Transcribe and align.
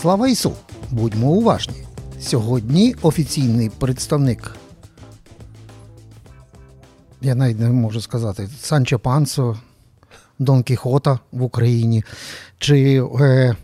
Слава 0.00 0.28
Ісу! 0.28 0.52
Будьмо 0.90 1.26
уважні. 1.26 1.86
Сьогодні 2.20 2.94
офіційний 3.02 3.70
представник. 3.70 4.56
Я 7.20 7.34
навіть 7.34 7.60
не 7.60 7.68
можу 7.68 8.00
сказати 8.00 8.48
Санчо 8.60 8.98
Пансо, 8.98 9.58
Дон 10.38 10.62
Кіхота 10.62 11.18
в 11.32 11.42
Україні, 11.42 12.04
чи 12.58 13.02
е, 13.20 13.56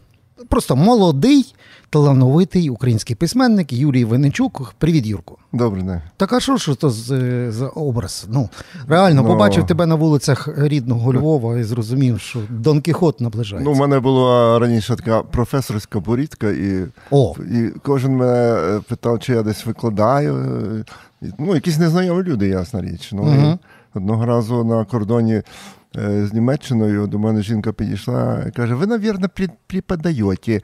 просто 0.53 0.77
молодий 0.77 1.55
талановитий 1.91 2.71
український 2.71 3.17
письменник 3.17 3.73
Юрій 3.73 4.05
Венечук. 4.05 4.75
Привіт, 4.79 5.07
Юрку. 5.07 5.39
Добрий 5.53 5.83
день. 5.83 6.01
Так 6.17 6.33
а 6.33 6.41
що 6.41 6.57
ж 6.57 6.75
то 6.75 6.91
з, 6.91 7.07
за 7.53 7.69
образ? 7.69 8.27
Ну, 8.31 8.49
реально, 8.89 9.23
Ну. 9.23 9.29
побачив 9.29 9.67
тебе 9.67 9.87
на 9.87 9.95
вулицях 9.95 10.49
рідного 10.57 11.15
Львова 11.15 11.59
і 11.59 11.65
зрозумів, 11.65 12.21
що 12.21 12.41
Дон 12.51 12.81
Кіхот 12.81 13.21
наближається. 13.21 13.71
Ну, 13.71 13.77
у 13.77 13.81
мене 13.81 14.01
була 14.01 14.59
раніше 14.59 14.97
така 14.97 15.23
професорська 15.23 16.01
борідка, 16.01 16.51
і, 16.51 16.85
О, 17.11 17.35
і 17.53 17.69
кожен 17.83 18.17
мене 18.17 18.57
е, 18.61 18.81
питав, 18.89 19.21
чи 19.21 19.33
я 19.33 19.43
десь 19.43 19.67
викладаю. 19.67 20.35
е, 21.23 21.31
Ну, 21.39 21.55
якісь 21.55 21.79
незнайомі 21.79 22.23
люди, 22.23 22.49
ясна 22.49 22.83
річ. 22.83 23.11
Ну, 23.13 23.35
і 23.35 23.59
одного 23.99 24.27
разу 24.27 24.65
на 24.65 24.85
кордоні 24.85 25.35
е, 25.35 25.43
з 25.95 26.33
Німеччиною 26.33 27.07
до 27.07 27.19
мене 27.19 27.43
жінка 27.43 27.73
підійшла 27.73 28.45
і 28.49 28.51
каже: 28.51 28.75
ви, 28.75 28.87
навірно, 28.87 29.29
преподаєте. 29.67 30.61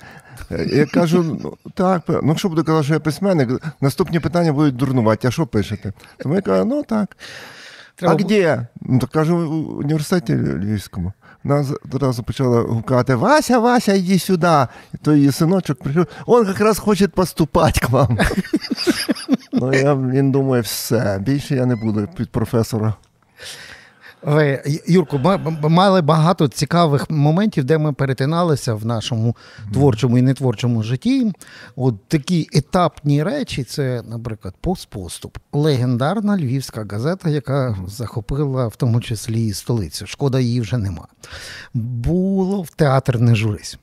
Е, 0.51 0.67
Я 0.73 0.87
кажу, 0.87 1.39
ну 1.43 1.73
так, 1.75 2.03
ну 2.09 2.29
якщо 2.29 2.49
буду 2.49 2.65
казати, 2.65 2.85
що 2.85 2.95
я 2.95 3.01
письменник, 3.01 3.49
наступні 3.81 4.21
питання 4.21 4.53
будуть 4.53 4.77
дурнувати, 4.77 5.29
а 5.29 5.31
що 5.31 5.47
пишете? 5.47 5.93
Тому 6.17 6.35
я 6.35 6.41
кажу, 6.41 6.65
ну 6.65 6.83
так. 6.83 7.17
треба 7.95 8.15
а 8.15 8.17
де? 8.17 8.67
Ну, 8.81 8.99
так 8.99 9.11
кажу, 9.11 9.37
у 9.37 9.79
університеті 9.79 10.35
Львівському. 10.35 11.13
Нас 11.45 11.73
одразу 11.93 12.23
почала 12.23 12.61
гукати 12.61 13.15
Вася, 13.15 13.59
Вася, 13.59 13.95
іди 13.95 14.19
сюди. 14.19 14.67
І 14.95 14.97
то 14.97 15.15
її 15.15 15.33
синочок 15.33 15.83
прийшов, 15.83 16.07
он 16.27 16.47
якраз 16.47 16.79
хоче 16.79 17.09
поступати 17.09 17.81
к 17.81 17.87
вам. 17.89 18.19
ну, 19.53 19.75
я, 19.75 19.95
він 19.95 20.33
думає, 20.33 20.63
все, 20.63 21.19
більше 21.23 21.55
я 21.55 21.67
не 21.67 21.77
буду 21.77 22.09
під 22.17 22.31
професора. 22.31 22.95
Ви, 24.23 24.63
Юрку, 24.87 25.19
ми 25.19 25.39
мали 25.69 26.01
багато 26.03 26.49
цікавих 26.49 27.11
моментів, 27.11 27.65
де 27.65 27.79
ми 27.79 27.93
перетиналися 27.93 28.75
в 28.75 28.87
нашому 28.87 29.37
творчому 29.73 30.19
і 30.19 30.23
нетворчому 30.23 30.83
житті. 30.83 31.33
От 31.77 32.09
такі 32.09 32.49
етапні 32.53 33.23
речі, 33.23 33.65
це, 33.65 34.03
наприклад, 34.09 34.55
постпоступ, 34.61 35.39
легендарна 35.53 36.37
львівська 36.37 36.87
газета, 36.91 37.31
яка 37.31 37.77
захопила 37.87 38.67
в 38.67 38.77
тому 38.77 39.01
числі 39.01 39.47
і 39.47 39.53
столицю. 39.53 40.07
Шкода, 40.07 40.41
її 40.41 40.61
вже 40.61 40.79
нема. 40.79 41.07
Було 41.75 42.63
в 42.63 42.71
театр 42.71 43.19
не 43.21 43.35
журись. 43.35 43.79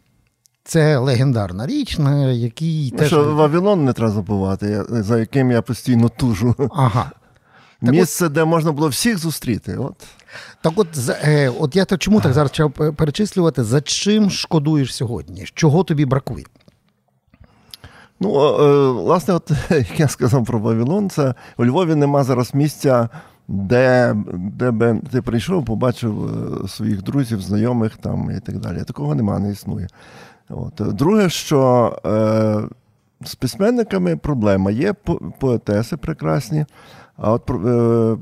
Це 0.63 0.97
легендарна 0.97 1.67
річ, 1.67 1.97
на 1.97 2.31
якій 2.31 2.89
Ну, 2.93 2.99
теж. 2.99 3.07
що 3.07 3.33
Вавилон 3.35 3.85
не 3.85 3.93
треба 3.93 4.11
забувати, 4.11 4.83
за 4.89 5.19
яким 5.19 5.51
я 5.51 5.61
постійно 5.61 6.09
тужу. 6.09 6.55
Ага. 6.75 7.11
Так 7.81 7.91
Місце, 7.91 8.29
де 8.29 8.45
можна 8.45 8.71
було 8.71 8.87
всіх 8.87 9.17
зустріти. 9.17 9.77
От. 9.77 9.95
Так 10.61 10.73
от, 10.75 10.87
е, 11.09 11.49
от 11.59 11.75
я 11.75 11.85
так 11.85 11.99
чому 11.99 12.21
так 12.21 12.33
зараз 12.33 12.49
почав 12.49 12.71
перечислювати, 12.71 13.63
за 13.63 13.81
чим 13.81 14.29
шкодуєш 14.29 14.95
сьогодні? 14.95 15.45
Чого 15.53 15.83
тобі 15.83 16.05
бракує? 16.05 16.45
Ну, 18.19 18.45
е, 18.45 18.89
власне, 18.91 19.33
от 19.33 19.51
як 19.69 19.99
я 19.99 20.07
сказав 20.07 20.45
про 20.45 20.59
Вавилон, 20.59 21.09
це 21.09 21.33
у 21.57 21.65
Львові 21.65 21.95
нема 21.95 22.23
зараз 22.23 22.55
місця, 22.55 23.09
де, 23.47 24.15
де 24.33 24.71
би 24.71 25.01
ти 25.11 25.21
прийшов, 25.21 25.65
побачив 25.65 26.25
е, 26.25 26.67
своїх 26.67 27.03
друзів, 27.03 27.41
знайомих 27.41 27.97
там 27.97 28.31
і 28.37 28.39
так 28.39 28.59
далі. 28.59 28.83
Такого 28.83 29.15
нема, 29.15 29.39
не 29.39 29.51
існує. 29.51 29.87
От. 30.49 30.73
Друге, 30.77 31.29
що 31.29 31.91
е, 32.05 32.61
з 33.25 33.35
письменниками 33.35 34.17
проблема. 34.17 34.71
Є 34.71 34.93
поетеси 35.39 35.97
прекрасні, 35.97 36.65
а 37.17 37.31
от 37.31 37.45
про- 37.45 37.69
е, 37.69 38.17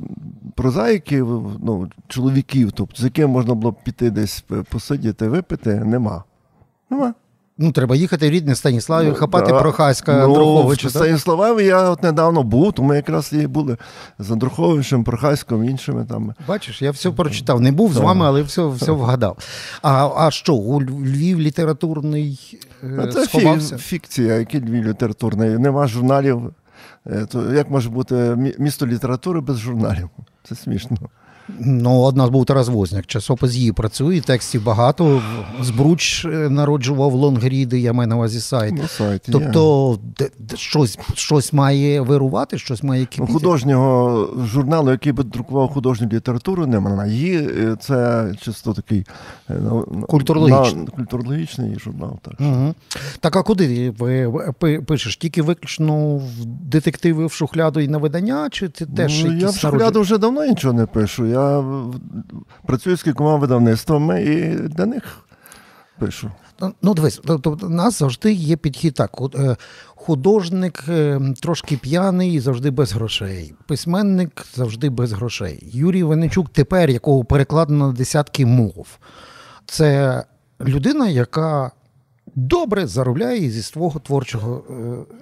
прозаїків, 0.56 1.28
ну, 1.64 1.90
чоловіків, 2.08 2.72
тобто, 2.72 3.02
з 3.02 3.04
яким 3.04 3.30
можна 3.30 3.54
було 3.54 3.72
б 3.72 3.76
піти 3.84 4.12
десь 4.12 4.44
е, 4.52 4.64
посидіти, 4.70 5.28
випити, 5.28 5.76
нема. 5.76 6.24
Нема. 6.90 7.14
Ну, 7.58 7.72
треба 7.72 7.96
їхати 7.96 8.28
в 8.30 8.32
рідне 8.32 8.56
Станіславі, 8.56 9.08
Ну, 9.08 9.16
хапати 9.16 9.52
да. 9.52 9.60
Прохаська 9.60 10.14
ну, 10.18 10.24
Андруховича. 10.24 10.88
В 10.88 10.92
так? 10.92 11.02
Станіславові 11.04 11.66
я 11.66 11.90
от 11.90 12.04
недавно 12.04 12.44
був, 12.44 12.74
тому 12.74 12.94
якраз 12.94 13.34
і 13.34 13.48
були 13.48 13.78
з 14.20 14.32
Андруховичем, 14.32 15.04
Прохаськом, 15.04 15.64
іншими 15.64 16.06
там. 16.10 16.34
Бачиш, 16.48 16.82
я 16.82 16.92
все 16.92 17.12
прочитав. 17.12 17.62
Не 17.62 17.72
був 17.72 17.94
з 17.94 17.98
вами, 17.98 18.26
але 18.26 18.42
все, 18.42 18.68
все 18.68 18.92
вгадав. 18.92 19.38
А, 19.82 20.10
а 20.18 20.32
що, 20.32 20.54
у 20.56 20.82
Львів 20.82 21.40
літературний 21.40 22.60
е, 22.84 23.10
це 23.14 23.26
сховався? 23.26 23.76
фі- 23.76 23.80
фікція, 23.80 24.34
який 24.36 24.62
Львів 24.62 24.84
літературний. 24.88 25.50
Нема 25.58 25.88
журналів. 25.88 26.52
Е, 27.08 27.26
То 27.26 27.54
як 27.54 27.70
може 27.70 27.90
бути 27.90 28.16
мі- 28.16 28.56
місто 28.62 28.88
літератури 28.88 29.42
без 29.42 29.58
журналів? 29.60 30.10
Це 30.44 30.56
смішно. 30.56 30.98
Ну, 31.60 32.00
од 32.02 32.18
нас 32.18 32.30
був 32.30 32.46
Тарас 32.46 32.68
Возняк, 32.68 33.06
часопис 33.06 33.56
її 33.56 33.72
працює, 33.72 34.22
текстів 34.22 34.64
багато. 34.64 35.22
Збруч 35.62 36.26
е, 36.26 36.28
народжував 36.50 37.14
лонгріди, 37.14 37.80
я 37.80 37.94
маю 37.94 38.10
на 38.10 38.16
увазі 38.16 38.40
сайт. 38.40 38.74
Ну, 38.78 38.88
сайт. 38.88 39.22
Тобто 39.32 40.00
де- 40.20 40.30
де 40.40 40.56
щось, 40.58 41.00
щось 41.14 41.54
має 41.54 42.02
вирувати, 42.02 42.58
щось 42.58 42.84
має 42.84 43.02
Ну, 43.02 43.08
кипіти. 43.08 43.34
художнього 43.34 44.30
журналу, 44.46 44.92
який 44.92 45.12
би 45.12 45.24
друкував 45.24 45.70
художню 45.70 46.08
літературу, 46.14 46.68
немає. 46.68 47.12
Її 47.14 47.38
е, 47.38 47.76
це 47.80 48.26
чисто 48.42 48.74
такий 48.74 49.06
е, 49.50 49.54
ну, 49.64 50.06
Культурологічний. 50.10 50.84
на- 50.86 50.92
культурологічний 50.92 51.80
журнал. 51.80 52.20
Так. 52.22 52.34
Угу. 52.40 52.74
Так, 53.20 53.36
а 53.36 53.44
куди 53.44 53.90
ви 54.00 54.34
пи- 54.60 54.82
пишеш? 54.82 55.18
Тільки 55.18 55.42
виключно 55.42 56.16
в 56.16 56.46
детективи 56.46 57.26
в 57.26 57.32
шухляду 57.32 57.80
і 57.80 57.88
на 57.88 57.98
видання, 57.98 58.48
чи 58.52 58.68
ти 58.70 58.86
теж 58.86 59.24
ну, 59.24 59.32
я 59.32 59.38
в 59.38 59.40
якісь 59.42 59.60
шухляду 59.60 60.02
вже 60.02 60.18
давно 60.18 60.46
нічого 60.46 60.74
не 60.74 60.86
пишу. 60.86 61.26
Я 61.34 61.64
працюю 62.66 62.98
з 62.98 63.04
кількома 63.04 63.36
видавництвами 63.36 64.24
і 64.24 64.56
для 64.56 64.86
них 64.86 65.04
пишу. 66.00 66.32
Ну, 66.62 66.74
Ну, 66.82 66.94
дивись, 66.94 67.22
тобто 67.26 67.58
у 67.62 67.70
нас 67.70 68.00
завжди 68.00 68.34
є 68.34 68.56
підхід 68.58 68.94
так. 68.94 69.12
е, 69.36 69.56
Художник 69.88 70.84
е, 70.90 71.20
трошки 71.42 71.78
п'яний, 71.78 72.40
завжди 72.40 72.72
без 72.72 72.94
грошей. 72.94 73.54
Письменник 73.68 74.46
завжди 74.56 74.90
без 74.90 75.12
грошей. 75.12 75.70
Юрій 75.74 76.04
Венечук, 76.04 76.50
тепер 76.50 76.90
якого 76.90 77.24
перекладено 77.24 77.88
на 77.88 77.94
десятки 77.94 78.46
мов. 78.46 78.88
Це 79.66 80.24
людина, 80.62 81.10
яка 81.10 81.72
добре 82.36 82.88
заробляє 82.88 83.50
зі 83.52 83.64
свого 83.64 84.00
творчого 84.00 84.64
е, 84.70 85.16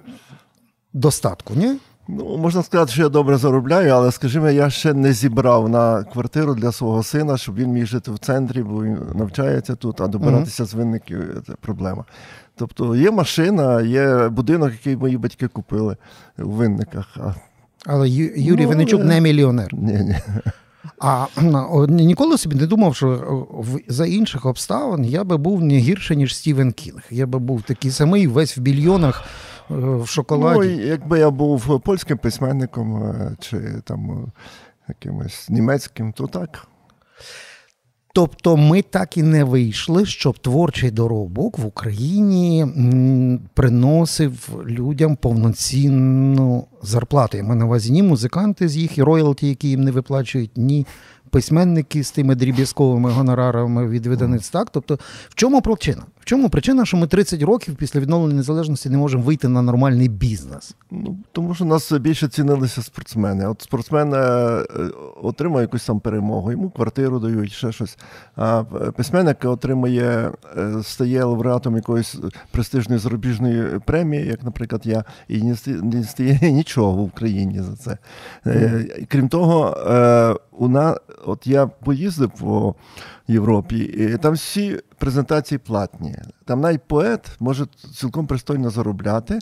достатку. 0.92 1.54
Ні? 1.54 1.76
Ну, 2.08 2.36
можна 2.38 2.62
сказати, 2.62 2.92
що 2.92 3.02
я 3.02 3.08
добре 3.08 3.36
заробляю, 3.36 3.90
але, 3.92 4.12
скажімо, 4.12 4.50
я 4.50 4.70
ще 4.70 4.94
не 4.94 5.12
зібрав 5.12 5.68
на 5.68 6.04
квартиру 6.04 6.54
для 6.54 6.72
свого 6.72 7.02
сина, 7.02 7.36
щоб 7.36 7.54
він 7.54 7.70
міг 7.70 7.86
жити 7.86 8.10
в 8.10 8.18
центрі, 8.18 8.62
бо 8.62 8.84
він 8.84 8.98
навчається 9.14 9.74
тут, 9.74 10.00
а 10.00 10.06
добиратися 10.06 10.64
з 10.64 10.74
винників 10.74 11.42
це 11.46 11.52
проблема. 11.60 12.04
Тобто 12.56 12.96
є 12.96 13.10
машина, 13.10 13.82
є 13.82 14.28
будинок, 14.28 14.72
який 14.72 14.96
мої 14.96 15.16
батьки 15.16 15.48
купили 15.48 15.96
у 16.38 16.48
винниках. 16.50 17.16
А 17.16 17.34
Але 17.86 18.08
Ю- 18.08 18.32
Юрій 18.36 18.62
Ну, 18.62 18.68
Венечук 18.68 19.04
не 19.04 19.20
мільйонер. 19.20 19.68
ні, 19.72 19.92
ні. 19.92 20.16
А 21.00 21.26
ніколи 21.88 22.38
собі 22.38 22.56
не 22.56 22.66
думав, 22.66 22.96
що 22.96 23.46
за 23.88 24.06
інших 24.06 24.46
обставин 24.46 25.04
я 25.04 25.24
би 25.24 25.36
був 25.36 25.62
не 25.64 25.76
гірше, 25.76 26.16
ніж 26.16 26.36
Стівен 26.36 26.72
Кінг. 26.72 27.02
Я 27.10 27.26
би 27.26 27.38
був 27.38 27.62
такий 27.62 27.90
самий, 27.90 28.26
весь 28.26 28.56
в 28.56 28.60
більйонах 28.60 29.24
в 29.72 29.98
Ну, 29.98 30.06
шоколаді. 30.06 30.68
і 30.72 30.86
якби 30.86 31.18
я 31.18 31.30
був 31.30 31.80
польським 31.80 32.18
письменником 32.18 33.02
е, 33.04 33.36
чи 33.40 33.60
там 33.84 34.10
е, 34.10 34.30
якимось 34.88 35.48
німецьким, 35.50 36.12
то 36.12 36.26
так. 36.26 36.66
Тобто 38.14 38.56
ми 38.56 38.82
так 38.82 39.16
і 39.16 39.22
не 39.22 39.44
вийшли, 39.44 40.06
щоб 40.06 40.38
творчий 40.38 40.90
доробок 40.90 41.58
в 41.58 41.66
Україні 41.66 42.66
приносив 43.54 44.62
людям 44.66 45.16
повноцінну 45.16 46.66
зарплату. 46.82 47.36
Я 47.36 47.42
маю 47.42 47.56
на 47.58 47.64
увазі 47.64 47.92
ні 47.92 48.02
музиканти 48.02 48.68
з 48.68 48.76
їх 48.76 48.98
і 48.98 49.02
роялті, 49.02 49.48
які 49.48 49.68
їм 49.68 49.80
не 49.80 49.90
виплачують, 49.90 50.50
ні 50.56 50.86
письменники 51.32 52.04
з 52.04 52.10
тими 52.10 52.34
дріб'язковими 52.34 53.10
гонорарами 53.10 53.88
від 53.88 54.06
видавництв. 54.06 54.52
Так? 54.52 54.70
Тобто, 54.70 54.94
в 55.28 55.34
чому 55.34 55.62
причина? 55.62 56.02
В 56.20 56.24
чому 56.24 56.48
причина, 56.48 56.84
що 56.86 56.96
ми 56.96 57.06
30 57.06 57.42
років 57.42 57.76
після 57.76 58.00
відновлення 58.00 58.34
незалежності 58.34 58.90
не 58.90 58.96
можемо 58.98 59.22
вийти 59.22 59.48
на 59.48 59.62
нормальний 59.62 60.08
бізнес? 60.08 60.74
Ну, 60.90 61.18
тому 61.32 61.54
що 61.54 61.64
нас 61.64 61.92
більше 61.92 62.28
цінилися 62.28 62.82
спортсмени. 62.82 63.46
От 63.46 63.62
спортсмен 63.62 64.14
е, 64.14 64.64
отримує 65.22 65.62
якусь 65.62 65.86
там 65.86 66.00
перемогу, 66.00 66.52
йому 66.52 66.70
квартиру 66.70 67.18
дають, 67.18 67.52
ще 67.52 67.72
щось. 67.72 67.98
А 68.36 68.60
е, 68.60 68.90
письменник 68.90 69.44
отримує, 69.44 70.32
е, 70.56 70.82
стає 70.82 71.24
лауреатом 71.24 71.76
якоїсь 71.76 72.16
престижної 72.50 73.00
зарубіжної 73.00 73.80
премії, 73.84 74.26
як, 74.26 74.42
наприклад, 74.42 74.82
я, 74.84 75.04
і 75.28 75.42
не 75.66 76.04
стає, 76.04 76.38
нічого 76.52 76.92
в 76.92 77.00
Україні 77.00 77.62
за 77.62 77.76
це. 77.76 77.98
Е, 78.46 78.86
Крім 79.08 79.28
того, 79.28 79.76
е, 79.90 80.34
у 80.52 80.68
нас, 80.68 80.96
от 81.26 81.46
я 81.46 81.66
поїздив 81.66 82.30
по 82.30 82.74
Європі, 83.28 83.78
і 83.78 84.16
там 84.16 84.34
всі 84.34 84.80
презентації 84.98 85.58
платні. 85.58 86.16
Там 86.44 86.60
навіть 86.60 86.82
поет 86.82 87.30
може 87.40 87.66
цілком 87.94 88.26
пристойно 88.26 88.70
заробляти, 88.70 89.38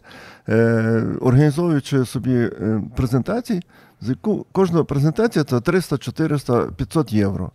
е, 0.49 1.05
організовуючи 1.21 2.05
собі 2.05 2.35
е, 2.35 2.83
презентації, 2.97 3.63
з 4.01 4.09
яку 4.09 4.47
кожна 4.53 4.85
презентація 4.85 5.45
це 5.45 5.61
300, 5.61 5.99
400, 5.99 6.63
500 6.63 7.13
євро. 7.13 7.51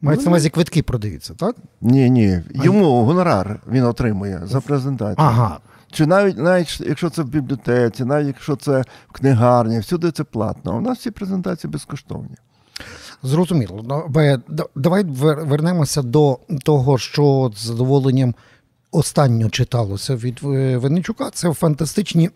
Мається 0.00 0.26
на 0.26 0.30
увазі 0.30 0.50
квитки 0.50 0.82
продаються, 0.82 1.34
так? 1.34 1.56
Ні, 1.80 2.10
ні. 2.10 2.40
Йому 2.54 3.04
гонорар 3.04 3.60
він 3.70 3.84
отримує 3.84 4.40
за 4.44 4.60
презентацію. 4.60 5.26
Ага. 5.26 5.58
Чи 5.90 6.06
навіть 6.06 6.38
навіть 6.38 6.80
якщо 6.80 7.10
це 7.10 7.22
в 7.22 7.28
бібліотеці, 7.28 8.04
навіть 8.04 8.26
якщо 8.26 8.56
це 8.56 8.84
в 9.08 9.12
книгарні, 9.12 9.78
всюди 9.78 10.10
це 10.10 10.24
платно. 10.24 10.72
А 10.72 10.74
у 10.74 10.80
нас 10.80 10.98
всі 10.98 11.10
презентації 11.10 11.70
безкоштовні. 11.70 12.36
Зрозуміло. 13.24 13.84
Ну, 13.88 14.38
давай 14.74 15.04
вернемося 15.04 16.02
до 16.02 16.38
того, 16.64 16.98
що 16.98 17.52
з 17.56 17.60
задоволенням 17.60 18.34
останньо 18.92 19.50
читалося 19.50 20.16
від 20.16 20.40
е, 20.44 20.76
Венечука. 20.76 21.30
Це 21.30 21.52
фантастичні, 21.52 22.30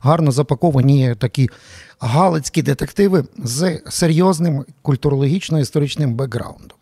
гарно 0.00 0.32
запаковані 0.32 1.14
такі 1.18 1.50
галицькі 2.00 2.62
детективи 2.62 3.24
з 3.44 3.80
серйозним 3.88 4.64
культурологічно-історичним 4.82 6.14
бекграундом. 6.14 6.78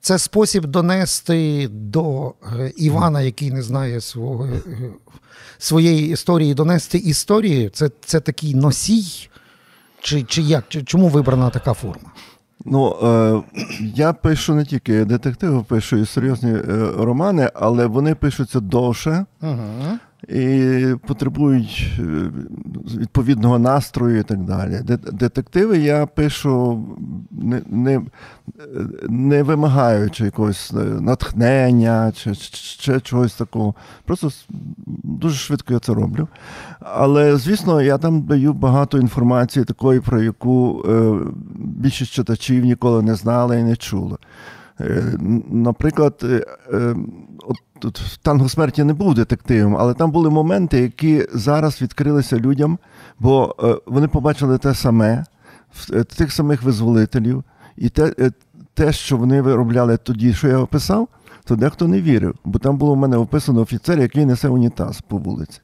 Це 0.00 0.18
спосіб 0.18 0.66
донести 0.66 1.68
до 1.68 2.34
е, 2.58 2.72
Івана, 2.76 3.20
який 3.20 3.50
не 3.50 3.62
знає 3.62 4.00
свого, 4.00 4.46
е, 4.46 4.60
своєї 5.58 6.10
історії, 6.10 6.54
донести 6.54 6.98
історію. 6.98 7.70
Це 7.70 7.90
це 8.04 8.20
такий 8.20 8.54
носій, 8.54 9.28
чи 10.00 10.22
чи 10.22 10.42
як? 10.42 10.64
Чому 10.68 11.08
вибрана 11.08 11.50
така 11.50 11.74
форма? 11.74 12.10
Ну, 12.70 12.96
е, 13.02 13.42
я 13.80 14.12
пишу 14.12 14.54
не 14.54 14.64
тільки 14.64 15.04
детективи, 15.04 15.64
пишу 15.68 15.96
і 15.96 16.06
серйозні 16.06 16.50
е, 16.50 16.62
романи, 16.98 17.50
але 17.54 17.86
вони 17.86 18.14
пишуться 18.14 18.60
довше. 18.60 19.24
Uh-huh 19.42 19.98
і 20.28 20.94
потребують 21.06 21.92
е, 21.98 22.02
відповідного 22.98 23.58
настрою 23.58 24.18
і 24.18 24.22
так 24.22 24.44
далі. 24.44 24.80
Детективи 25.12 25.78
я 25.78 26.06
пишу, 26.06 26.84
не 27.30 27.62
не, 27.66 28.00
не 29.08 29.42
вимагаючи 29.42 30.24
якогось 30.24 30.72
е, 30.72 30.84
натхнення 31.00 32.12
чи 32.16 32.34
ще 32.34 33.00
чогось 33.00 33.34
такого. 33.34 33.74
Просто 34.04 34.30
дуже 35.04 35.36
швидко 35.36 35.72
я 35.72 35.78
це 35.78 35.94
роблю. 35.94 36.28
Але, 36.80 37.36
звісно, 37.36 37.82
я 37.82 37.98
там 37.98 38.22
даю 38.22 38.52
багато 38.52 38.98
інформації, 38.98 39.64
такої, 39.64 40.00
про 40.00 40.22
яку 40.22 40.84
е, 40.88 41.18
більшість 41.54 42.12
читачів 42.12 42.64
ніколи 42.64 43.02
не 43.02 43.14
знали 43.14 43.60
і 43.60 43.62
не 43.62 43.76
чули. 43.76 44.16
Наприклад, 45.50 46.24
от 47.46 47.56
тут 47.78 48.18
танго 48.22 48.48
смерті 48.48 48.84
не 48.84 48.94
був 48.94 49.14
детективом, 49.14 49.76
але 49.76 49.94
там 49.94 50.10
були 50.10 50.30
моменти, 50.30 50.78
які 50.80 51.26
зараз 51.32 51.82
відкрилися 51.82 52.36
людям, 52.36 52.78
бо 53.18 53.56
е, 53.62 53.76
вони 53.86 54.08
побачили 54.08 54.58
те 54.58 54.74
саме 54.74 55.24
тих 56.16 56.32
самих 56.32 56.62
визволителів, 56.62 57.44
і 57.76 57.88
те, 57.88 58.14
е, 58.18 58.30
те, 58.74 58.92
що 58.92 59.16
вони 59.16 59.42
виробляли 59.42 59.96
тоді, 59.96 60.34
що 60.34 60.48
я 60.48 60.58
описав, 60.58 61.08
то 61.44 61.56
дехто 61.56 61.88
не 61.88 62.00
вірив, 62.00 62.34
бо 62.44 62.58
там 62.58 62.78
було 62.78 62.94
в 62.94 62.96
мене 62.96 63.16
описано 63.16 63.60
офіцер, 63.60 64.00
який 64.00 64.26
несе 64.26 64.48
унітаз 64.48 65.00
по 65.00 65.16
вулиці. 65.16 65.60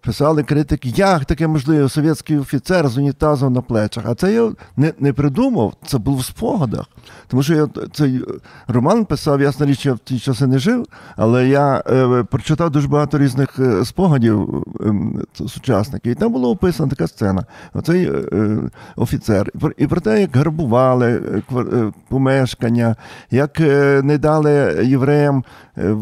Писали 0.00 0.42
критики, 0.42 0.88
як 0.88 1.24
таке 1.24 1.46
можливо, 1.46 1.88
совєтський 1.88 2.38
офіцер 2.38 2.88
з 2.88 2.98
унітазом 2.98 3.52
на 3.52 3.62
плечах. 3.62 4.04
А 4.06 4.14
це 4.14 4.32
я 4.32 4.52
не 4.76 4.92
не 4.98 5.12
придумав, 5.12 5.74
це 5.86 5.98
було 5.98 6.16
в 6.16 6.24
спогадах. 6.24 6.86
Тому 7.28 7.42
що 7.42 7.54
я 7.54 7.68
цей 7.92 8.24
роман 8.66 9.04
писав, 9.04 9.40
ясна 9.40 9.66
річ, 9.66 9.86
я 9.86 9.92
в 9.92 9.98
ті 9.98 10.18
часи 10.18 10.46
не 10.46 10.58
жив, 10.58 10.86
але 11.16 11.48
я 11.48 11.82
е, 11.90 12.24
прочитав 12.30 12.70
дуже 12.70 12.88
багато 12.88 13.18
різних 13.18 13.58
е, 13.58 13.84
спогадів 13.84 14.64
е, 14.80 15.48
сучасників. 15.48 16.12
І 16.12 16.14
там 16.14 16.32
була 16.32 16.48
описана 16.48 16.90
така 16.90 17.06
сцена. 17.06 17.44
Оцей 17.74 18.10
е, 18.32 18.58
офіцер. 18.96 19.50
І 19.76 19.86
про 19.86 20.00
те, 20.00 20.20
як 20.20 20.36
гарбували 20.36 21.06
е, 21.06 21.42
е, 21.56 21.92
помешкання, 22.08 22.96
як 23.30 23.60
не 24.02 24.18
дали 24.18 24.82
євреям 24.84 25.44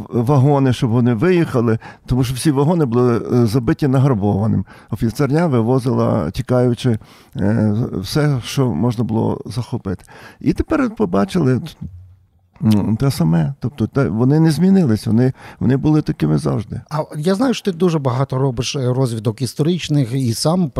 вагони, 0.08 0.73
щоб 0.73 0.90
вони 0.90 1.14
виїхали, 1.14 1.78
тому 2.06 2.25
що 2.25 2.34
всі 2.34 2.50
вагони 2.50 2.84
були 2.84 3.46
забиті 3.46 3.88
награбованим. 3.88 4.64
Офіцерня 4.90 5.46
вивозила, 5.46 6.31
тікаючи, 6.31 6.99
все, 7.93 8.40
що 8.44 8.75
можна 8.75 9.05
було 9.05 9.40
захопити. 9.46 10.05
І 10.40 10.52
тепер 10.52 10.94
побачили. 10.94 11.61
Те 12.99 13.11
саме, 13.11 13.55
тобто 13.61 13.87
те, 13.87 14.08
вони 14.08 14.40
не 14.40 14.50
змінились, 14.50 15.06
вони 15.06 15.32
вони 15.61 15.76
були 15.76 16.02
такими 16.02 16.38
завжди. 16.38 16.81
А 16.90 17.02
я 17.17 17.34
знаю, 17.34 17.55
що 17.55 17.64
ти 17.64 17.78
дуже 17.78 17.99
багато 17.99 18.38
робиш 18.38 18.76
розвідок 18.76 19.43
історичних 19.43 20.12
і 20.12 20.34
сам 20.34 20.73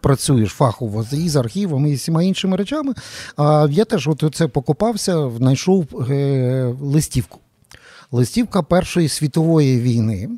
працюєш 0.00 0.50
фахово 0.50 1.04
і 1.12 1.28
з 1.28 1.36
архівами, 1.36 1.90
і 1.90 1.94
всіма 1.94 2.22
іншими 2.22 2.56
речами. 2.56 2.94
А 3.36 3.66
я 3.70 3.84
теж 3.84 4.08
от 4.08 4.24
це 4.34 4.48
покопався, 4.48 5.30
знайшов 5.30 5.86
е, 6.10 6.74
листівку 6.80 7.38
листівка 8.12 8.62
Першої 8.62 9.08
світової 9.08 9.80
війни, 9.80 10.28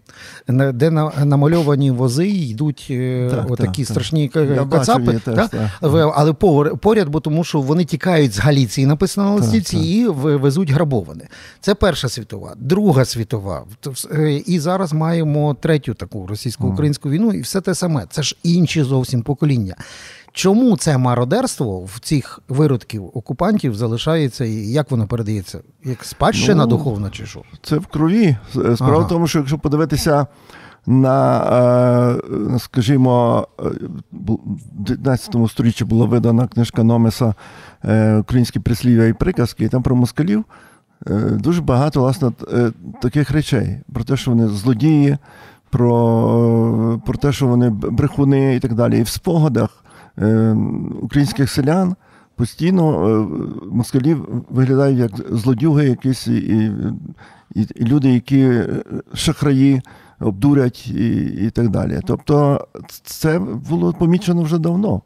де 0.49 0.91
намальовані 1.25 1.91
вози 1.91 2.29
йдуть 2.29 2.87
е, 2.91 3.29
так, 3.31 3.51
отакі 3.51 3.83
так, 3.85 3.91
страшні 3.91 4.29
так. 4.29 4.71
кацапи. 4.71 5.21
Теж, 5.25 5.49
так? 5.51 5.71
Але 6.15 6.33
поряд, 6.77 7.09
бо 7.09 7.21
тому 7.21 7.45
що 7.45 7.61
вони 7.61 7.85
тікають 7.85 8.33
з 8.33 8.39
Галіції, 8.39 8.87
написано 8.87 9.31
на 9.31 9.37
листівці, 9.37 9.79
і 9.79 10.07
везуть 10.09 10.71
грабоване. 10.71 11.29
Це 11.61 11.75
Перша 11.75 12.09
світова, 12.09 12.55
Друга 12.57 13.05
світова. 13.05 13.65
Е, 14.13 14.33
і 14.33 14.59
зараз 14.59 14.93
маємо 14.93 15.57
третю 15.61 15.95
таку 15.95 16.27
російсько-українську 16.27 17.11
війну, 17.11 17.33
і 17.33 17.41
все 17.41 17.61
те 17.61 17.75
саме. 17.75 18.07
Це 18.11 18.23
ж 18.23 18.37
інші 18.43 18.83
зовсім 18.83 19.23
покоління. 19.23 19.77
Чому 20.32 20.77
це 20.77 20.99
мародерство 20.99 21.81
в 21.81 21.99
цих 22.00 22.41
виродків 22.49 23.11
окупантів 23.15 23.75
залишається 23.75 24.44
і 24.44 24.55
як 24.55 24.91
воно 24.91 25.06
передається? 25.06 25.61
Як 25.85 26.05
спадщина 26.05 26.65
ну, 26.65 26.71
духовна 26.71 27.11
чи 27.11 27.27
що? 27.27 27.43
Це 27.62 27.77
в 27.77 27.87
крові. 27.87 28.37
Справа 28.50 28.77
ага. 28.81 28.99
в 28.99 29.09
тому, 29.09 29.27
що 29.27 29.38
якщо 29.38 29.59
подивитися 29.59 30.27
на, 30.87 31.43
е, 32.55 32.59
скажімо, 32.59 33.47
в 34.12 34.38
19 34.79 35.37
сторіччі 35.50 35.85
була 35.85 36.06
видана 36.06 36.47
книжка 36.47 36.83
Номеса 36.83 37.35
е, 37.85 38.17
Українські 38.17 38.61
прислів'я 38.61 39.06
і 39.06 39.12
приказки, 39.12 39.65
і 39.65 39.69
там 39.69 39.83
про 39.83 39.97
москалів 39.97 40.44
е, 41.06 41.15
дуже 41.31 41.62
багато 41.62 42.00
власне 42.00 42.33
таких 43.03 43.31
речей. 43.31 43.81
Про 43.93 44.05
те, 44.05 44.17
що 44.17 44.31
вони 44.31 44.49
злодії, 44.49 45.19
про, 45.71 47.00
про 47.07 47.19
те, 47.19 47.33
що 47.33 47.47
вони 47.47 47.71
брехуни 47.71 48.57
і 48.57 48.61
так 48.61 48.75
далі. 48.75 48.99
І 48.99 49.02
в 49.02 49.09
спогадах. 49.09 49.85
Е, 50.21 50.57
українських 51.03 51.50
селян 51.50 51.97
постійно 52.37 53.09
е, 53.09 53.27
москалі 53.73 54.17
виглядають 54.50 54.99
як 54.99 55.11
злодюги, 55.39 55.89
якісь 55.89 56.27
і, 56.27 56.73
і, 57.55 57.67
і 57.75 57.85
люди, 57.85 58.12
які 58.12 58.41
е, 58.41 58.83
шахраї. 59.15 59.83
Обдурять 60.23 60.87
і 60.87 61.23
і 61.47 61.50
так 61.50 61.69
далі. 61.69 62.00
Тобто 62.05 62.67
це 63.05 63.39
було 63.71 63.93
помічено 63.93 64.43
вже 64.43 64.59
давно. 64.59 65.03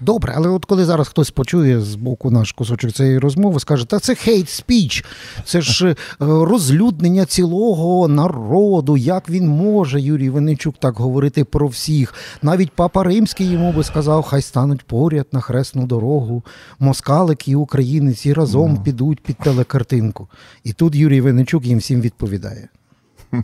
Добре, 0.00 0.32
але 0.36 0.48
от 0.48 0.64
коли 0.64 0.84
зараз 0.84 1.08
хтось 1.08 1.30
почує 1.30 1.80
з 1.80 1.94
боку 1.94 2.30
наш 2.30 2.52
кусочок 2.52 2.92
цієї 2.92 3.18
розмови, 3.18 3.60
скаже, 3.60 3.84
та 3.84 3.98
це 3.98 4.14
хейт 4.14 4.48
спіч, 4.48 5.04
це 5.44 5.60
ж 5.60 5.88
е, 5.88 5.94
розлюднення 6.18 7.24
цілого 7.24 8.08
народу. 8.08 8.96
Як 8.96 9.30
він 9.30 9.48
може, 9.48 10.00
Юрій 10.00 10.30
Венечук, 10.30 10.74
так 10.78 10.96
говорити 10.96 11.44
про 11.44 11.68
всіх? 11.68 12.14
Навіть 12.42 12.72
папа 12.72 13.02
Римський 13.02 13.46
йому 13.46 13.72
би 13.72 13.84
сказав, 13.84 14.22
хай 14.22 14.42
стануть 14.42 14.82
поряд 14.82 15.26
на 15.32 15.40
хресну 15.40 15.86
дорогу. 15.86 16.42
Москалик 16.78 17.48
і 17.48 17.54
українець 17.54 18.26
і 18.26 18.32
разом 18.32 18.76
mm. 18.76 18.82
підуть 18.82 19.20
під 19.20 19.36
телекартинку. 19.36 20.28
І 20.64 20.72
тут 20.72 20.94
Юрій 20.94 21.20
Венечук 21.20 21.66
їм 21.66 21.78
всім 21.78 22.00
відповідає. 22.00 22.68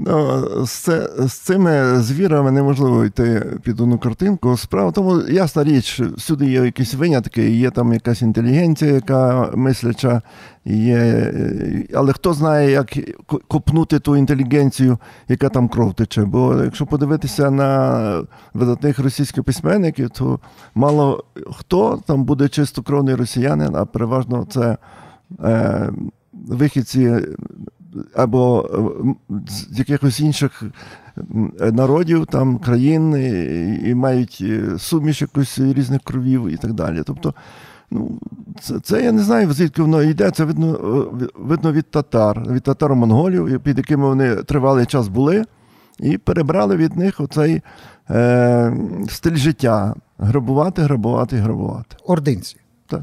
Ну, 0.00 0.46
З 0.66 1.08
з 1.18 1.32
цими 1.32 2.00
звірами 2.00 2.50
неможливо 2.50 3.04
йти 3.04 3.58
під 3.62 3.80
одну 3.80 3.98
картинку. 3.98 4.56
Справа 4.56 4.92
тому, 4.92 5.20
ясна 5.20 5.64
річ, 5.64 6.00
всюди 6.00 6.46
є 6.46 6.64
якісь 6.64 6.94
винятки, 6.94 7.50
є 7.50 7.70
там 7.70 7.92
якась 7.92 8.22
інтелігенція, 8.22 8.92
яка 8.92 9.50
мисляча, 9.54 10.22
є, 10.64 11.32
але 11.94 12.12
хто 12.12 12.34
знає, 12.34 12.70
як 12.70 12.98
копнути 13.48 13.98
ту 13.98 14.16
інтелігенцію, 14.16 14.98
яка 15.28 15.48
там 15.48 15.68
кров 15.68 15.94
тече. 15.94 16.24
Бо 16.24 16.62
якщо 16.64 16.86
подивитися 16.86 17.50
на 17.50 18.22
видатних 18.54 18.98
російських 18.98 19.44
письменників, 19.44 20.10
то 20.10 20.40
мало 20.74 21.24
хто 21.58 22.02
там 22.06 22.24
буде 22.24 22.48
чистокровний 22.48 23.14
росіянин, 23.14 23.76
а 23.76 23.84
переважно 23.84 24.46
це 24.50 24.76
е, 25.44 25.90
вихідці 26.32 27.20
або 28.14 28.70
е, 29.30 29.34
з 29.48 29.78
якихось 29.78 30.20
інших 30.20 30.62
народів, 31.60 32.26
там, 32.26 32.58
країн, 32.58 33.14
і 33.86 33.94
мають 33.94 34.38
е, 34.40 34.78
суміш 34.78 35.22
якусь 35.22 35.58
різних 35.58 36.02
кровів 36.02 36.48
і 36.48 36.56
так 36.56 36.72
далі. 36.72 37.02
Тобто 37.06 37.34
Ну, 37.90 38.20
це, 38.60 38.80
це 38.80 39.02
я 39.02 39.12
не 39.12 39.22
знаю, 39.22 39.52
звідки 39.52 39.82
воно 39.82 40.02
йде. 40.02 40.30
Це 40.30 40.44
видно 40.44 40.74
е, 41.22 41.26
видно 41.34 41.72
від 41.72 41.90
татар, 41.90 42.52
від 42.52 42.62
татаро-монголів, 42.62 43.60
під 43.60 43.78
якими 43.78 44.06
вони 44.06 44.36
тривалий 44.36 44.86
час 44.86 45.08
були, 45.08 45.44
і 46.00 46.18
перебрали 46.18 46.76
від 46.76 46.96
них 46.96 47.20
оцей 47.20 47.62
е, 48.10 48.76
стиль 49.08 49.36
життя: 49.36 49.94
грабувати, 50.18 50.82
грабувати, 50.82 51.36
грабувати. 51.36 51.96
Ординці. 52.04 52.56
Так. 52.86 53.02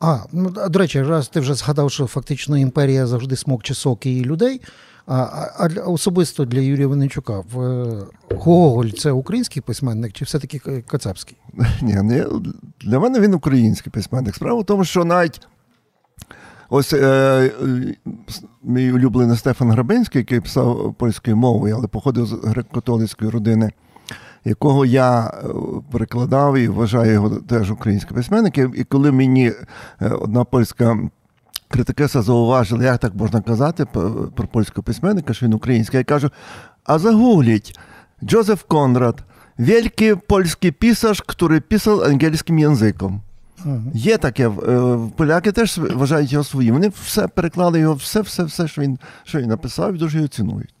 А, 0.00 0.18
ну 0.32 0.50
до 0.68 0.78
речі, 0.78 1.02
раз 1.02 1.28
ти 1.28 1.40
вже 1.40 1.54
згадав, 1.54 1.90
що 1.90 2.06
фактично 2.06 2.58
імперія 2.58 3.06
завжди 3.06 3.36
смокче 3.36 3.74
соки 3.74 4.10
і 4.10 4.24
людей. 4.24 4.60
А 5.10 5.48
а 5.58 5.66
особисто 5.90 6.44
для 6.44 6.60
Юрія 6.60 6.86
Винничука 6.86 7.38
е, 7.38 7.44
Гоголь 8.30 8.88
це 8.88 9.10
український 9.10 9.62
письменник 9.62 10.12
чи 10.12 10.24
все-таки 10.24 10.82
Кацапський? 10.86 11.36
Ні, 11.82 11.94
не, 11.94 12.26
Для 12.80 12.98
мене 12.98 13.20
він 13.20 13.34
український 13.34 13.92
письменник. 13.92 14.34
Справа 14.34 14.60
в 14.60 14.64
тому, 14.64 14.84
що 14.84 15.04
навіть 15.04 15.40
ось 16.68 16.92
е, 16.92 17.52
мій 18.62 18.92
улюблений 18.92 19.36
Стефан 19.36 19.70
Грабинський, 19.70 20.20
який 20.20 20.40
писав 20.40 20.94
польською 20.98 21.36
мовою, 21.36 21.74
але 21.78 21.86
походив 21.86 22.26
з 22.26 22.32
греко-католицької 22.32 23.30
родини, 23.30 23.72
якого 24.48 24.86
я 24.86 25.26
е, 25.26 25.48
перекладав 25.90 26.56
і 26.56 26.68
вважаю 26.68 27.12
його 27.12 27.30
теж 27.30 27.70
українським 27.70 28.16
письменником. 28.16 28.72
І 28.76 28.84
коли 28.84 29.12
мені 29.12 29.52
е, 30.02 30.08
одна 30.08 30.44
польська 30.44 30.98
критикеса 31.68 32.22
зауважили, 32.22 32.84
як 32.84 32.98
так 32.98 33.14
можна 33.14 33.40
казати 33.40 33.84
про 34.34 34.46
польського 34.46 34.82
письменника, 34.82 35.34
що 35.34 35.46
він 35.46 35.52
український. 35.52 35.98
Я 35.98 36.04
кажу: 36.04 36.30
а 36.84 36.98
загугліть 36.98 37.78
Джозеф 38.24 38.62
Конрад, 38.62 39.24
великий 39.58 40.14
польський 40.14 40.70
писар, 40.70 41.16
який 41.40 41.60
писав 41.60 42.02
ангельським 42.02 42.58
язиком. 42.58 43.20
Угу. 43.64 43.82
Є 43.94 44.18
таке, 44.18 44.48
е, 44.48 44.98
поляки 45.16 45.52
теж 45.52 45.78
вважають 45.78 46.32
його 46.32 46.44
своїм. 46.44 46.74
Вони 46.74 46.88
все 47.04 47.28
переклали 47.28 47.80
його, 47.80 47.94
все, 47.94 48.20
все, 48.20 48.44
все, 48.44 48.68
що 48.68 48.82
він 48.82 48.98
що 49.24 49.40
він 49.40 49.48
написав, 49.48 49.94
і 49.94 49.98
дуже 49.98 50.16
його 50.16 50.28
цінують. 50.28 50.74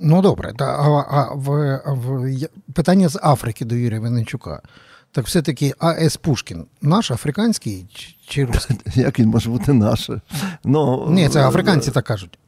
Ну 0.00 0.22
добре, 0.22 0.54
а, 0.58 0.64
а 0.64 1.34
в, 1.34 1.80
в 1.86 2.36
питання 2.72 3.08
з 3.08 3.18
Африки 3.22 3.64
до 3.64 3.74
Юрія 3.74 4.00
Венечука. 4.00 4.62
Так 5.12 5.26
все-таки 5.26 5.74
А.С. 5.78 6.16
Пушкін 6.16 6.64
наш 6.82 7.10
африканський 7.10 7.86
чи 8.26 8.44
русський? 8.44 8.76
Як 8.94 9.18
він 9.18 9.28
може 9.28 9.50
бути 9.50 9.72
наш? 9.72 10.10
Ну, 10.64 11.06
Ні, 11.10 11.28
це 11.28 11.48
африканці 11.48 11.90
так 11.90 12.04
кажуть. 12.04 12.38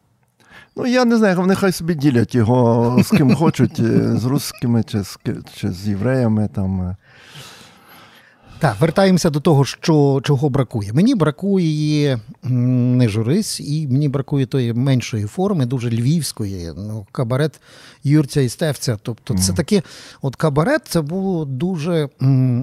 Ну, 0.76 0.86
я 0.86 1.04
не 1.04 1.16
знаю, 1.16 1.36
вони 1.36 1.54
хай 1.54 1.72
собі 1.72 1.94
ділять 1.94 2.34
його 2.34 2.98
з 3.02 3.10
ким 3.10 3.34
хочуть, 3.34 3.80
е, 3.80 4.16
з 4.16 4.24
русскими 4.24 4.82
чи 4.82 5.02
з 5.02 5.18
чи 5.54 5.70
з 5.70 5.88
євреями. 5.88 6.48
там. 6.54 6.96
Так, 8.58 8.80
вертаємося 8.80 9.30
до 9.30 9.40
того, 9.40 9.64
що 9.64 10.20
чого 10.24 10.48
бракує. 10.48 10.92
Мені 10.92 11.14
бракує 11.14 12.20
не 12.42 13.08
журись, 13.08 13.60
і 13.60 13.88
мені 13.88 14.08
бракує 14.08 14.46
тої 14.46 14.72
меншої 14.72 15.24
форми, 15.24 15.66
дуже 15.66 15.90
львівської. 15.90 16.72
Ну, 16.76 17.06
Кабарет 17.12 17.60
Юрця 18.04 18.40
і 18.40 18.48
Стевця. 18.48 18.98
Тобто, 19.02 19.34
це 19.34 19.52
таке, 19.52 19.82
от 20.22 20.36
кабарет 20.36 20.82
це 20.88 21.00
було 21.00 21.44
дуже 21.44 22.08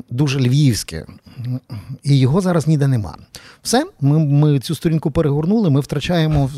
дуже 0.09 0.39
львівське, 0.39 1.05
і 2.03 2.19
його 2.19 2.41
зараз 2.41 2.67
ніде 2.67 2.87
нема. 2.87 3.15
Все, 3.61 3.85
ми 4.01 4.19
ми 4.19 4.59
цю 4.59 4.75
сторінку 4.75 5.11
перегорнули, 5.11 5.69
ми 5.69 5.79
втрачаємо 5.79 6.49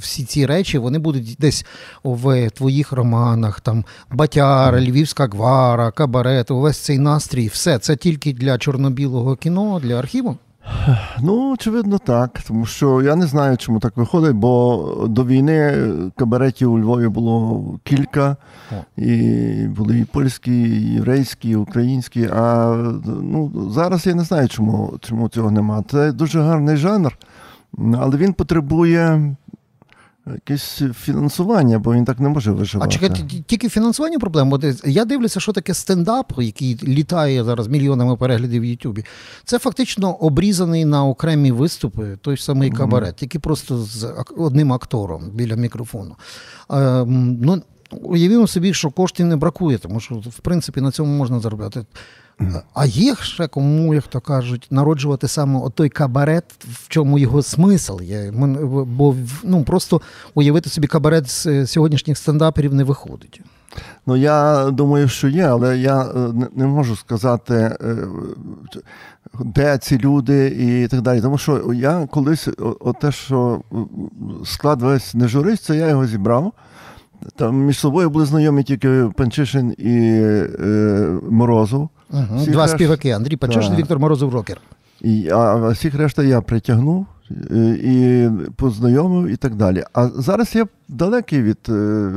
всі 0.00 0.24
ці 0.24 0.46
речі, 0.46 0.78
вони 0.78 0.98
будуть 0.98 1.36
десь 1.38 1.64
в 2.04 2.50
твоїх 2.50 2.92
романах, 2.92 3.60
там 3.60 3.84
Батяра, 4.10 4.80
Львівська 4.80 5.26
гвара, 5.26 5.90
кабарет, 5.90 6.50
увесь 6.50 6.78
цей 6.78 6.98
настрій, 6.98 7.48
все 7.48 7.78
це 7.78 7.96
тільки 7.96 8.32
для 8.32 8.58
чорно-білого 8.82 9.36
кіно, 9.36 9.80
для 9.82 9.98
архіву. 9.98 10.36
Ну, 11.22 11.52
очевидно, 11.52 11.98
так. 11.98 12.40
Тому 12.48 12.66
що 12.66 13.02
я 13.02 13.16
не 13.16 13.26
знаю, 13.26 13.56
чому 13.56 13.80
так 13.80 13.96
виходить, 13.96 14.36
бо 14.36 15.06
до 15.08 15.24
війни 15.24 15.74
кабаретів 16.16 16.72
у 16.72 16.78
Львові 16.78 17.08
було 17.08 17.64
кілька. 17.84 18.36
І 18.96 19.12
були 19.76 19.98
і 19.98 20.04
польські, 20.04 20.62
і 20.62 20.94
єврейські, 20.94 21.48
і 21.50 21.56
українські. 21.56 22.28
А 22.32 22.74
ну, 23.22 23.52
зараз 23.70 24.06
я 24.06 24.14
не 24.14 24.24
знаю, 24.24 24.48
чому, 24.48 24.94
чому 25.00 25.28
цього 25.28 25.50
нема. 25.50 25.84
Це 25.90 26.12
дуже 26.12 26.40
гарний 26.40 26.76
жанр, 26.76 27.18
але 27.98 28.16
він 28.16 28.32
потребує 28.32 29.34
якесь 30.26 30.82
фінансування, 30.94 31.78
бо 31.78 31.94
він 31.94 32.04
так 32.04 32.20
не 32.20 32.28
може 32.28 32.52
виживати. 32.52 32.88
А 32.88 32.92
чекайте, 32.92 33.42
тільки 33.46 33.68
фінансування 33.68 34.18
проблема. 34.18 34.58
Я 34.84 35.04
дивлюся, 35.04 35.40
що 35.40 35.52
таке 35.52 35.74
стендап, 35.74 36.32
який 36.38 36.78
літає 36.82 37.44
зараз 37.44 37.68
мільйонами 37.68 38.16
переглядів 38.16 38.62
в 38.62 38.64
Ютубі. 38.64 39.04
Це 39.44 39.58
фактично 39.58 40.12
обрізаний 40.12 40.84
на 40.84 41.04
окремі 41.04 41.52
виступи 41.52 42.18
той 42.20 42.36
самий 42.36 42.70
кабарет, 42.70 43.16
тільки 43.16 43.38
просто 43.38 43.78
з 43.78 44.14
одним 44.36 44.72
актором 44.72 45.30
біля 45.34 45.56
мікрофону. 45.56 46.16
Ну, 47.40 47.62
Уявімо 48.02 48.46
собі, 48.46 48.74
що 48.74 48.90
коштів 48.90 49.26
не 49.26 49.36
бракує, 49.36 49.78
тому 49.78 50.00
що 50.00 50.14
в 50.14 50.38
принципі 50.38 50.80
на 50.80 50.90
цьому 50.90 51.16
можна 51.16 51.40
заробляти. 51.40 51.84
А 52.74 52.86
є 52.86 53.14
ще 53.14 53.46
кому, 53.46 53.94
як 53.94 54.06
то 54.06 54.20
кажуть, 54.20 54.66
народжувати 54.70 55.28
саме 55.28 55.70
той 55.74 55.88
кабарет, 55.88 56.44
в 56.64 56.88
чому 56.88 57.18
його 57.18 57.42
смисл 57.42 58.00
є. 58.02 58.32
Бо 58.86 59.16
ну, 59.44 59.64
просто 59.64 60.00
уявити 60.34 60.70
собі 60.70 60.86
кабарет 60.86 61.30
з 61.30 61.46
е, 61.46 61.66
сьогоднішніх 61.66 62.18
стендаперів 62.18 62.74
не 62.74 62.84
виходить. 62.84 63.40
Ну, 64.06 64.16
я 64.16 64.70
думаю, 64.70 65.08
що 65.08 65.28
є, 65.28 65.44
але 65.44 65.78
я 65.78 66.02
е, 66.02 66.32
не 66.56 66.66
можу 66.66 66.96
сказати, 66.96 67.54
е, 67.54 67.96
де 69.40 69.78
ці 69.78 69.98
люди 69.98 70.46
і 70.46 70.88
так 70.88 71.00
далі. 71.00 71.20
Тому 71.20 71.38
що 71.38 71.72
я 71.74 72.06
колись, 72.10 72.48
те, 73.00 73.12
що 73.12 73.60
склад 74.44 74.82
весь 74.82 75.14
не 75.14 75.28
журист, 75.28 75.64
це 75.64 75.76
я 75.76 75.88
його 75.88 76.06
зібрав. 76.06 76.52
Там 77.36 77.56
між 77.56 77.78
собою 77.78 78.10
були 78.10 78.24
знайомі 78.24 78.62
тільки 78.62 79.10
Панчишин 79.16 79.74
і 79.78 79.98
е, 80.60 81.18
Морозов. 81.30 81.88
Угу. 82.10 82.44
Два 82.46 82.62
решт... 82.62 82.74
співаки 82.74 83.10
Андрій 83.10 83.36
Панчишин, 83.36 83.74
Віктор 83.74 83.98
Морозов 83.98 84.34
Рокер. 84.34 84.60
І, 85.00 85.28
А 85.28 85.68
всіх 85.68 85.94
решта 85.94 86.22
я 86.22 86.40
притягнув 86.40 87.06
і 87.84 88.28
познайомив 88.56 89.28
і 89.28 89.36
так 89.36 89.54
далі. 89.54 89.84
А 89.92 90.08
зараз 90.08 90.54
я 90.54 90.66
далекий 90.88 91.42
від 91.42 91.58
е, 91.68 92.10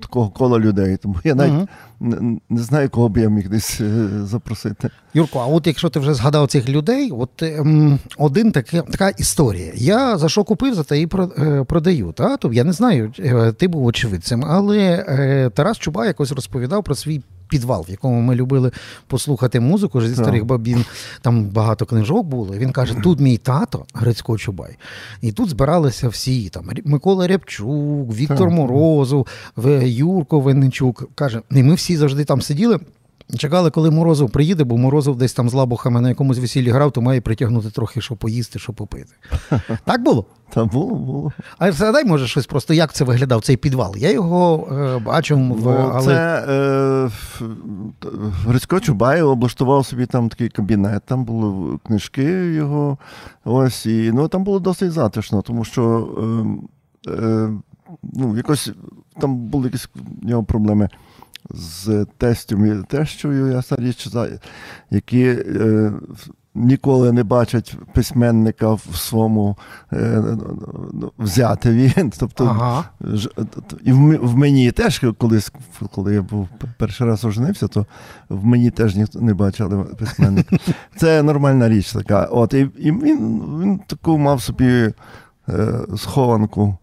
такого 0.00 0.30
кола 0.30 0.58
людей, 0.58 0.96
тому 0.96 1.16
я 1.24 1.34
навіть 1.34 1.52
угу. 1.52 1.68
не, 2.00 2.38
не 2.50 2.62
знаю, 2.62 2.90
кого 2.90 3.08
б 3.08 3.18
я 3.18 3.28
міг 3.28 3.48
десь 3.48 3.80
е, 3.80 4.08
запросити. 4.24 4.90
Юрко, 5.14 5.38
а 5.38 5.46
от 5.46 5.66
якщо 5.66 5.88
ти 5.88 6.00
вже 6.00 6.14
згадав 6.14 6.48
цих 6.48 6.68
людей, 6.68 7.10
от 7.10 7.42
ем, 7.42 7.98
один 8.18 8.52
таке, 8.52 8.82
така 8.82 9.08
історія. 9.08 9.72
Я 9.74 10.18
за 10.18 10.28
що 10.28 10.44
купив, 10.44 10.74
за 10.74 10.82
те 10.82 11.00
і 11.00 11.08
е, 11.38 11.64
продаю. 11.64 12.12
Та? 12.12 12.36
Тобто 12.36 12.56
я 12.56 12.64
не 12.64 12.72
знаю, 12.72 13.12
е, 13.18 13.52
ти 13.52 13.68
був 13.68 13.86
очевидцем, 13.86 14.44
але 14.44 14.78
е, 15.08 15.50
Тарас 15.54 15.78
Чуба 15.78 16.06
якось 16.06 16.32
розповідав 16.32 16.84
про 16.84 16.94
свій 16.94 17.22
підвал, 17.50 17.84
в 17.88 17.90
якому 17.90 18.20
ми 18.20 18.34
любили 18.34 18.70
послухати 19.06 19.60
музику 19.60 20.00
зі 20.00 20.14
старих 20.14 20.44
бабін. 20.44 20.84
Там 21.22 21.44
багато 21.44 21.86
книжок 21.86 22.26
було. 22.26 22.54
Він 22.56 22.72
каже: 22.72 22.94
тут 23.02 23.20
мій 23.20 23.36
тато 23.38 23.84
Грицько 23.94 24.38
Чубай. 24.38 24.76
І 25.22 25.32
тут 25.32 25.48
збиралися 25.48 26.08
всі 26.08 26.48
там 26.48 26.70
Микола 26.84 27.26
Рябчук, 27.26 28.14
Віктор 28.14 28.50
Морозов, 28.50 29.26
Юрко 29.82 30.40
Винничук. 30.40 31.08
Каже, 31.14 31.42
і 31.50 31.62
ми 31.62 31.74
всі 31.74 31.96
завжди 31.96 32.24
там 32.24 32.42
сиділи. 32.42 32.78
Чекали, 33.38 33.70
коли 33.70 33.90
Морозов 33.90 34.30
приїде, 34.30 34.64
бо 34.64 34.76
Морозов 34.76 35.16
десь 35.16 35.32
там 35.32 35.50
з 35.50 35.54
лабухами 35.54 36.00
на 36.00 36.08
якомусь 36.08 36.38
весіллі 36.38 36.70
грав, 36.70 36.92
то 36.92 37.02
має 37.02 37.20
притягнути 37.20 37.70
трохи, 37.70 38.00
що 38.00 38.16
поїсти, 38.16 38.58
що 38.58 38.72
попити. 38.72 39.14
Так 39.84 40.02
було? 40.02 40.24
Та 40.50 40.64
було, 40.64 40.94
було. 40.94 41.32
А 41.58 41.72
згадай, 41.72 42.04
може, 42.04 42.26
щось 42.26 42.46
просто, 42.46 42.74
як 42.74 42.92
це 42.92 43.04
виглядав, 43.04 43.42
цей 43.42 43.56
підвал. 43.56 43.94
Я 43.96 44.12
його 44.12 44.68
е, 44.72 44.98
бачив 44.98 45.38
в. 45.38 45.40
Ну, 45.40 45.90
але... 45.94 46.04
Це 46.04 46.44
е, 46.48 47.10
Грицько 48.46 48.80
Чубай 48.80 49.22
облаштував 49.22 49.86
собі 49.86 50.06
там 50.06 50.28
такий 50.28 50.48
кабінет, 50.48 51.02
там 51.06 51.24
були 51.24 51.78
книжки 51.86 52.22
його. 52.54 52.98
Ось, 53.44 53.86
і 53.86 54.12
ну, 54.14 54.28
там 54.28 54.44
було 54.44 54.60
досить 54.60 54.92
затишно, 54.92 55.42
тому 55.42 55.64
що 55.64 56.08
е, 57.06 57.10
е, 57.10 57.50
ну, 58.02 58.36
якось 58.36 58.72
там 59.20 59.36
були 59.36 59.64
якісь 59.64 59.88
в 59.94 60.26
нього 60.26 60.44
проблеми 60.44 60.88
з 61.54 62.06
тестем 62.18 62.66
і 62.66 62.84
тещою, 62.84 63.46
ясна 63.46 63.76
річ, 63.80 64.08
які 64.90 65.24
е, 65.24 65.92
ніколи 66.54 67.12
не 67.12 67.24
бачать 67.24 67.76
письменника 67.94 68.72
в 68.72 68.96
своєму 68.96 69.56
е, 69.92 70.22
взятиві. 71.18 71.92
Тобто, 72.18 72.44
ага. 72.44 72.84
І 73.84 73.92
в 73.92 74.36
мені 74.36 74.72
теж, 74.72 75.04
колись, 75.18 75.52
коли 75.94 76.14
я 76.14 76.22
був 76.22 76.48
перший 76.78 77.06
раз 77.06 77.24
оженився, 77.24 77.68
то 77.68 77.86
в 78.28 78.44
мені 78.44 78.70
теж 78.70 78.96
ніхто 78.96 79.20
не 79.20 79.34
бачили 79.34 79.84
письменника. 79.84 80.56
Це 80.96 81.22
нормальна 81.22 81.68
річ 81.68 81.92
така. 81.92 82.24
От, 82.24 82.54
І 82.54 82.58
і 82.78 82.92
він, 82.92 83.42
він 83.62 83.80
таку 83.86 84.18
мав 84.18 84.42
собі 84.42 84.92
е, 85.48 85.80
схованку 85.96 86.76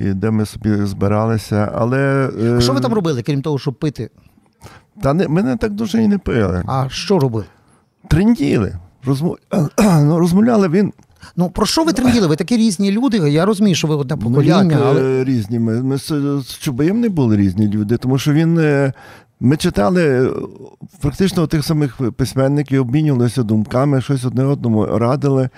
і 0.00 0.14
де 0.14 0.30
ми 0.30 0.46
собі 0.46 0.76
збиралися. 0.86 1.72
Але 1.74 2.30
а 2.58 2.60
що 2.60 2.72
ви 2.72 2.80
там 2.80 2.92
робили, 2.92 3.22
крім 3.22 3.42
того, 3.42 3.58
щоб 3.58 3.74
пити? 3.74 4.10
Та 5.02 5.14
не, 5.14 5.28
ми 5.28 5.42
не 5.42 5.56
так 5.56 5.72
дуже 5.72 6.02
і 6.02 6.08
не 6.08 6.18
пили. 6.18 6.62
А 6.66 6.86
що 6.88 7.18
робили? 7.18 7.44
Тренділи. 8.08 8.72
розмов... 9.06 9.36
ну, 9.78 10.18
розмовляли 10.18 10.68
він. 10.68 10.92
Ну, 11.36 11.50
про 11.50 11.66
що 11.66 11.84
ви 11.84 11.92
тренділи? 11.92 12.26
Ви 12.26 12.36
такі 12.36 12.56
різні 12.56 12.92
люди. 12.92 13.16
Я 13.16 13.44
розумію, 13.44 13.74
що 13.74 13.88
ви 13.88 13.94
одне 13.94 14.16
Ну, 14.20 14.28
покоління, 14.30 14.62
як 14.72 14.82
але 14.84 15.02
е, 15.02 15.24
різні. 15.24 15.58
Ми, 15.58 15.82
ми 15.82 15.98
з, 15.98 16.08
з 16.46 16.58
Чубаєм 16.58 17.00
не 17.00 17.08
були 17.08 17.36
різні 17.36 17.68
люди, 17.68 17.96
тому 17.96 18.18
що 18.18 18.32
він. 18.32 18.58
е, 18.58 18.92
Ми 19.40 19.56
читали 19.56 20.02
е, 20.04 20.30
практично 21.00 21.46
тих 21.46 21.64
самих 21.64 21.98
письменників, 22.16 22.80
обмінювалися 22.80 23.42
думками, 23.42 24.00
щось 24.00 24.24
одне 24.24 24.44
одному 24.44 24.86
радили. 24.86 25.48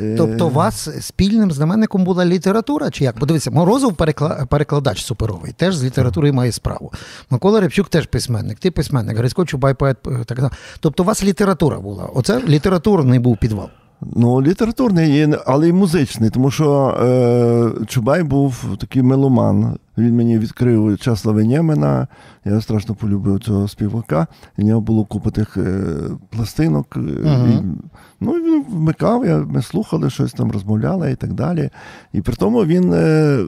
Е, 0.00 0.14
тобто 0.18 0.46
у 0.46 0.50
вас 0.50 0.88
спільним 1.06 1.52
знаменником 1.52 2.04
була 2.04 2.24
література, 2.24 2.90
чи 2.90 3.04
як? 3.04 3.18
Подивіться, 3.18 3.50
Морозов 3.50 3.92
перекла- 3.92 4.46
перекладач 4.46 5.04
суперовий, 5.04 5.52
теж 5.52 5.76
з 5.76 5.84
літературою 5.84 6.34
має 6.34 6.52
справу. 6.52 6.92
Микола 7.30 7.60
Рябчук 7.60 7.88
теж 7.88 8.06
письменник, 8.06 8.58
ти 8.58 8.70
письменник, 8.70 9.16
Грицько 9.16 9.44
Чубай 9.44 9.74
поет. 9.74 9.96
е, 10.06 10.24
Так, 10.26 10.40
далі. 10.40 10.50
тобто 10.80 11.02
у 11.02 11.06
вас 11.06 11.24
література 11.24 11.78
була. 11.78 12.04
Оце 12.14 12.40
літературний 12.48 13.18
був 13.18 13.36
підвал. 13.36 13.68
Ну, 14.16 14.42
літературний, 14.42 15.34
але 15.46 15.68
й 15.68 15.72
музичний, 15.72 16.30
тому 16.30 16.50
що 16.50 16.96
е, 17.02 17.84
Чубай 17.86 18.22
був 18.22 18.64
такий 18.80 19.02
меломан. 19.02 19.78
Він 19.98 20.16
мені 20.16 20.38
відкрив 20.38 20.98
Чеслава 20.98 21.42
Нємена. 21.42 22.06
Я 22.44 22.60
страшно 22.60 22.94
полюбив 22.94 23.40
цього 23.40 23.68
співака. 23.68 24.26
В 24.56 24.62
нього 24.62 24.80
було 24.80 25.04
купа 25.04 25.30
тих 25.30 25.56
е, 25.56 25.84
пластинок. 26.30 26.96
Мгм. 26.96 27.50
І, 27.50 27.84
ну, 28.20 28.32
він 28.32 28.64
вмикав, 28.68 29.26
я, 29.26 29.38
ми 29.38 29.62
слухали 29.62 30.10
щось 30.10 30.32
там, 30.32 30.50
розмовляли 30.50 31.12
і 31.12 31.16
так 31.16 31.32
далі. 31.32 31.70
І 32.12 32.20
при 32.20 32.34
тому 32.34 32.64
він 32.64 32.92
е, 32.92 33.38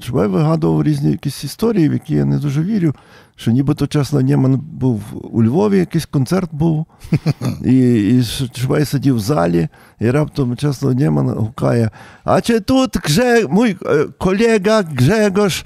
Чубай 0.00 0.28
вигадував 0.28 0.82
різні 0.82 1.10
якісь 1.10 1.44
історії, 1.44 1.88
в 1.88 1.92
які 1.92 2.14
я 2.14 2.24
не 2.24 2.38
дуже 2.38 2.62
вірю. 2.62 2.94
Що 3.36 3.50
нібито 3.50 3.86
Чеслав 3.86 4.22
Нєман 4.22 4.56
був 4.56 5.02
у 5.32 5.42
Львові, 5.42 5.78
якийсь 5.78 6.06
концерт 6.06 6.54
був, 6.54 6.86
і, 7.64 7.94
і 8.18 8.24
Чубай 8.52 8.84
сидів 8.84 9.16
в 9.16 9.20
залі, 9.20 9.68
і 10.00 10.10
раптом 10.10 10.56
Чеслав 10.56 10.94
Нєман 10.94 11.28
гукає: 11.28 11.90
А 12.24 12.40
чи 12.40 12.60
тут 12.60 12.96
Гже, 13.06 13.46
мій 13.50 13.76
е, 13.86 14.06
колега 14.18 14.82
Гжегош 14.82 15.64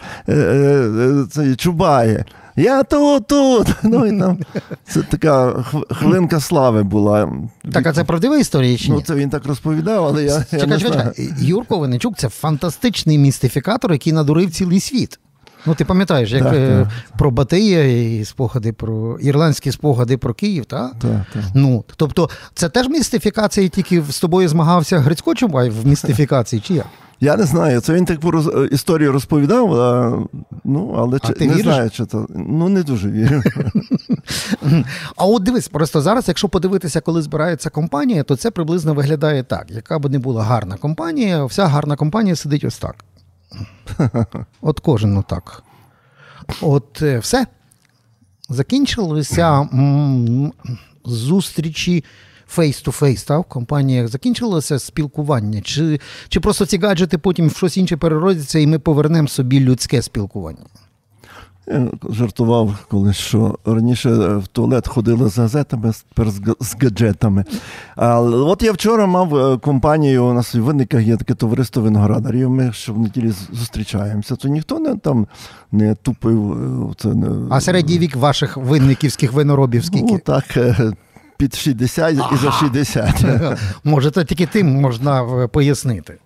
цей, 1.30 1.56
Чубає? 1.56 2.24
Я 2.56 2.82
тут, 2.82 3.26
тут. 3.26 3.68
Ну, 3.82 4.06
і 4.06 4.18
там, 4.18 4.38
це 4.88 5.02
така 5.02 5.64
хвилинка 5.90 6.40
слави 6.40 6.82
була. 6.82 7.32
Так, 7.72 7.86
а 7.86 7.92
це 7.92 8.04
правдива 8.04 8.38
історія 8.38 8.78
чи 8.78 8.88
ні? 8.88 8.94
Ну, 8.96 9.02
це 9.02 9.14
він 9.14 9.30
так 9.30 9.46
розповідав, 9.46 10.04
але 10.04 10.24
я, 10.24 10.32
я 10.32 10.38
не 10.66 10.78
чекай, 10.78 10.78
знаю. 10.78 11.12
чекай. 11.16 11.32
Юрко 11.40 11.78
Винничук 11.78 12.18
це 12.18 12.28
фантастичний 12.28 13.18
містифікатор, 13.18 13.92
який 13.92 14.12
надурив 14.12 14.50
цілий 14.50 14.80
світ. 14.80 15.18
Ну, 15.66 15.74
ти 15.74 15.84
пам'ятаєш, 15.84 16.30
як 16.30 16.42
Так, 16.42 16.54
е, 16.54 16.78
так. 16.78 17.18
про 17.18 17.30
Батия 17.30 17.84
і 18.18 18.24
спогади 18.24 18.72
про 18.72 19.18
ірландські 19.18 19.72
спогади 19.72 20.16
про 20.18 20.34
Київ, 20.34 20.64
так? 20.64 20.92
Так, 20.98 21.10
так. 21.32 21.42
Ну, 21.54 21.84
тобто, 21.96 22.30
це 22.54 22.68
теж 22.68 22.88
містифікація, 22.88 23.68
тільки 23.68 24.02
з 24.10 24.20
тобою 24.20 24.48
змагався 24.48 24.98
Грицько 24.98 25.34
Чубай 25.34 25.70
в 25.70 25.86
містифікації, 25.86 26.62
чи 26.66 26.74
як? 26.74 26.86
Я 27.22 27.36
не 27.36 27.44
знаю, 27.44 27.80
це 27.80 27.94
він 27.94 28.04
таку 28.04 28.30
роз... 28.30 28.48
е, 28.48 28.68
історію 28.72 29.12
розповідав, 29.12 29.74
а, 29.74 30.18
ну, 30.64 30.94
але 30.98 31.18
А 31.22 31.26
чи... 31.26 31.32
ти 31.32 31.46
не 31.46 31.52
віриш? 31.52 31.62
знаю, 31.66 31.90
чи 31.90 32.06
то. 32.06 32.26
Ну, 32.30 32.68
не 32.68 32.82
дуже 32.82 33.10
вірю. 33.10 33.42
А 35.16 35.24
от 35.26 35.42
дивись, 35.42 35.68
просто 35.68 36.00
зараз, 36.00 36.28
якщо 36.28 36.48
подивитися, 36.48 37.00
коли 37.00 37.22
збирається 37.22 37.70
компанія, 37.70 38.22
то 38.22 38.36
це 38.36 38.50
приблизно 38.50 38.94
виглядає 38.94 39.42
так. 39.42 39.70
Яка 39.70 39.98
б 39.98 40.10
не 40.10 40.18
була 40.18 40.42
гарна 40.42 40.76
компанія, 40.76 41.44
вся 41.44 41.66
гарна 41.66 41.96
компанія 41.96 42.36
сидить 42.36 42.64
ось 42.64 42.78
так. 42.78 43.04
От 44.60 44.80
кожен 44.80 45.16
отак. 45.16 45.62
От 46.60 47.02
е, 47.02 47.18
все. 47.18 47.46
Закінчилися 48.48 49.60
м, 49.60 50.52
зустрічі 51.04 52.04
face-to-face, 52.52 53.30
в 53.30 53.42
компаніях. 53.42 54.08
Закінчилося 54.08 54.78
спілкування. 54.78 55.60
Чи, 55.60 56.00
чи 56.28 56.40
просто 56.40 56.66
ці 56.66 56.78
гаджети 56.78 57.18
потім 57.18 57.48
в 57.48 57.56
щось 57.56 57.76
інше 57.76 57.96
переродяться, 57.96 58.58
і 58.58 58.66
ми 58.66 58.78
повернемо 58.78 59.28
собі 59.28 59.60
людське 59.60 60.02
спілкування? 60.02 60.64
Я 61.66 61.88
жартував 62.10 62.86
колись, 62.90 63.16
що 63.16 63.58
раніше 63.64 64.10
в 64.36 64.46
туалет 64.46 64.88
ходили 64.88 65.30
з 65.30 65.38
газетами, 65.38 65.92
тепер 66.08 66.30
з 66.60 66.76
гаджетами. 66.82 67.44
А 67.96 68.20
от 68.20 68.62
я 68.62 68.72
вчора 68.72 69.06
мав 69.06 69.36
е, 69.36 69.58
компанію, 69.58 70.24
у 70.24 70.32
нас 70.32 70.54
в 70.54 70.60
Винниках 70.60 71.02
є 71.02 71.16
таке 71.16 71.34
товариство 71.34 71.82
виноградарів. 71.82 72.50
Ми 72.50 72.72
що 72.72 72.92
в 72.94 72.98
неділі 72.98 73.32
зустрічаємося, 73.52 74.36
то 74.36 74.48
ніхто 74.48 74.78
не 74.78 74.96
там 74.96 75.26
не 75.72 75.94
тупив. 75.94 76.52
е, 76.90 76.94
Це, 76.98 77.08
не... 77.08 77.26
А 77.50 77.60
середній 77.60 77.98
вік 77.98 78.16
ваших 78.16 78.56
винниківських 78.56 79.32
виноробів 79.32 79.84
скільки? 79.84 80.12
Ну, 80.12 80.20
так, 80.24 80.56
е, 80.56 80.92
під 81.42 81.54
60 81.54 82.14
і 82.32 82.36
за 82.36 82.52
60. 82.52 83.24
Може, 83.84 84.10
то 84.10 84.24
тільки 84.24 84.46
тим 84.46 84.66
можна 84.66 85.22
е, 85.22 85.46
пояснити. 85.46 86.18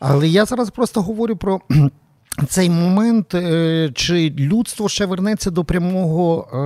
Але 0.00 0.28
я 0.28 0.44
зараз 0.44 0.70
просто 0.70 1.02
говорю 1.02 1.36
про 1.36 1.60
цей 2.48 2.70
момент, 2.70 3.34
е, 3.34 3.90
чи 3.94 4.34
людство 4.38 4.88
ще 4.88 5.06
вернеться 5.06 5.50
до 5.50 5.64
прямого 5.64 6.48
е, 6.52 6.56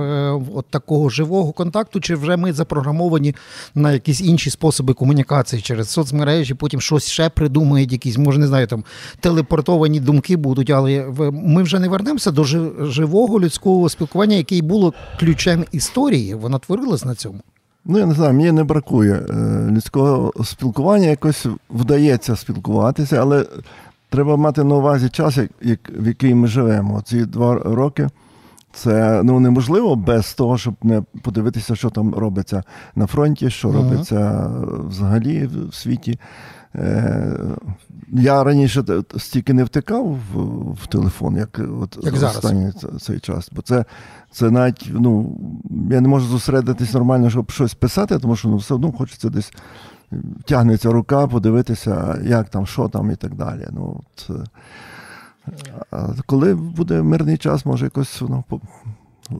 от 0.55 0.65
такого 0.69 1.09
живого 1.09 1.51
контакту, 1.51 1.99
чи 2.01 2.15
вже 2.15 2.37
ми 2.37 2.53
запрограмовані 2.53 3.35
на 3.75 3.91
якісь 3.91 4.21
інші 4.21 4.49
способи 4.49 4.93
комунікації 4.93 5.61
через 5.61 5.89
соцмережі, 5.89 6.53
потім 6.53 6.81
щось 6.81 7.09
ще 7.09 7.29
придумають, 7.29 7.91
якісь, 7.91 8.17
може, 8.17 8.39
не 8.39 8.47
знаю, 8.47 8.67
там 8.67 8.83
телепортовані 9.19 9.99
думки 9.99 10.37
будуть, 10.37 10.69
але 10.69 11.05
ми 11.31 11.63
вже 11.63 11.79
не 11.79 11.87
вернемося 11.87 12.31
до 12.31 12.43
живого 12.85 13.39
людського 13.39 13.89
спілкування, 13.89 14.35
яке 14.35 14.61
було 14.61 14.93
ключем 15.19 15.65
історії. 15.71 16.35
Вона 16.35 16.59
творилась 16.59 17.05
на 17.05 17.15
цьому. 17.15 17.39
Ну, 17.85 17.97
я 17.99 18.05
не 18.05 18.13
знаю, 18.13 18.33
мені 18.33 18.51
не 18.51 18.63
бракує 18.63 19.13
е, 19.13 19.67
людського 19.71 20.33
спілкування, 20.43 21.07
якось 21.07 21.45
вдається 21.69 22.35
спілкуватися, 22.35 23.17
але 23.21 23.45
треба 24.09 24.37
мати 24.37 24.63
на 24.63 24.75
увазі 24.75 25.09
час, 25.09 25.37
як, 25.61 25.79
в 25.99 26.07
який 26.07 26.35
ми 26.35 26.47
живемо. 26.47 27.01
Ці 27.01 27.25
два 27.25 27.55
роки 27.55 28.09
це 28.73 29.21
ну, 29.23 29.39
неможливо 29.39 29.95
без 29.95 30.33
того, 30.33 30.57
щоб 30.57 30.73
не 30.83 31.03
подивитися, 31.21 31.75
що 31.75 31.89
там 31.89 32.15
робиться 32.15 32.63
на 32.95 33.07
фронті, 33.07 33.49
що 33.49 33.71
робиться 33.71 34.51
взагалі 34.89 35.49
в 35.69 35.75
світі. 35.75 36.19
Е, 36.75 37.37
я 38.11 38.43
раніше 38.43 38.83
стільки 39.17 39.53
не 39.53 39.63
втикав 39.63 40.05
в, 40.33 40.39
в 40.73 40.87
телефон, 40.87 41.35
як, 41.35 41.61
от 41.81 41.99
Як 42.03 42.15
зараз. 42.15 42.35
останній 42.35 42.71
цей 43.01 43.19
час. 43.19 43.49
Бо 43.55 43.61
це, 43.61 43.85
це 44.31 44.51
навіть, 44.51 44.89
ну, 44.93 45.37
я 45.91 46.01
не 46.01 46.07
можу 46.07 46.25
зосередитись 46.27 46.93
нормально, 46.93 47.29
щоб 47.29 47.51
щось 47.51 47.73
писати, 47.73 48.19
тому 48.19 48.35
що 48.35 48.47
ну, 48.49 48.57
все 48.57 48.73
одно 48.73 48.91
хочеться 48.91 49.29
десь 49.29 49.53
тягнеться 50.45 50.91
рука, 50.91 51.27
подивитися, 51.27 52.19
як 52.23 52.49
там, 52.49 52.65
що 52.65 52.89
там 52.89 53.11
і 53.11 53.15
так 53.15 53.35
далі. 53.35 53.67
Ну, 53.71 54.01
от, 54.15 54.29
е, 54.29 54.43
а 55.91 56.07
коли 56.25 56.55
буде 56.55 57.01
мирний 57.01 57.37
час, 57.37 57.65
може 57.65 57.85
якось 57.85 58.21
воно 58.21 58.43
по- 58.47 58.61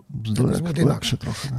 Буде 0.10 0.84
легше 0.84 1.17
трохи. 1.17 1.49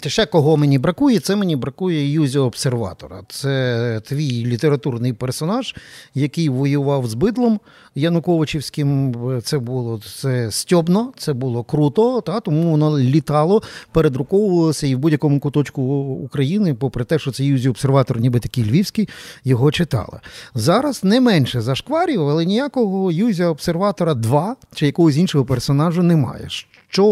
Ти 0.00 0.10
ще 0.10 0.26
кого 0.26 0.56
мені 0.56 0.78
бракує? 0.78 1.18
Це 1.18 1.36
мені 1.36 1.56
бракує 1.56 2.12
Юзі 2.12 2.38
Обсерватора. 2.38 3.22
Це 3.28 4.00
твій 4.04 4.46
літературний 4.46 5.12
персонаж, 5.12 5.74
який 6.14 6.48
воював 6.48 7.06
з 7.06 7.14
бидлом 7.14 7.60
Януковичівським. 7.94 9.14
Це 9.42 9.58
було 9.58 10.00
це 10.20 10.50
стьобно, 10.50 11.12
це 11.16 11.32
було 11.32 11.64
круто, 11.64 12.20
та, 12.20 12.40
тому 12.40 12.70
воно 12.70 12.98
літало, 12.98 13.62
передруковувалося 13.92 14.86
і 14.86 14.94
в 14.94 14.98
будь-якому 14.98 15.40
куточку 15.40 15.82
України, 16.24 16.74
попри 16.74 17.04
те, 17.04 17.18
що 17.18 17.32
це 17.32 17.44
Юзі 17.44 17.68
Обсерватор, 17.68 18.20
ніби 18.20 18.40
такий 18.40 18.64
львівський, 18.64 19.08
його 19.44 19.70
читали. 19.70 20.20
Зараз 20.54 21.04
не 21.04 21.20
менше 21.20 21.60
зашкварів, 21.60 22.28
але 22.28 22.44
ніякого 22.44 23.12
Юзі 23.12 23.44
Обсерватора 23.44 24.14
2 24.14 24.56
чи 24.74 24.86
якогось 24.86 25.16
іншого 25.16 25.44
персонажа 25.44 26.02
немає. 26.02 26.48
Що 26.96 27.06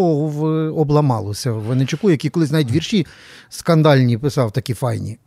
обламалося 0.77 1.53
в 1.53 1.61
Венечуку, 1.63 2.11
який 2.11 2.31
колись 2.31 2.51
навіть 2.51 2.71
вірші 2.73 3.07
скандальні 3.49 4.19
писав, 4.19 4.53
такі 4.53 4.75
файні. 4.75 5.19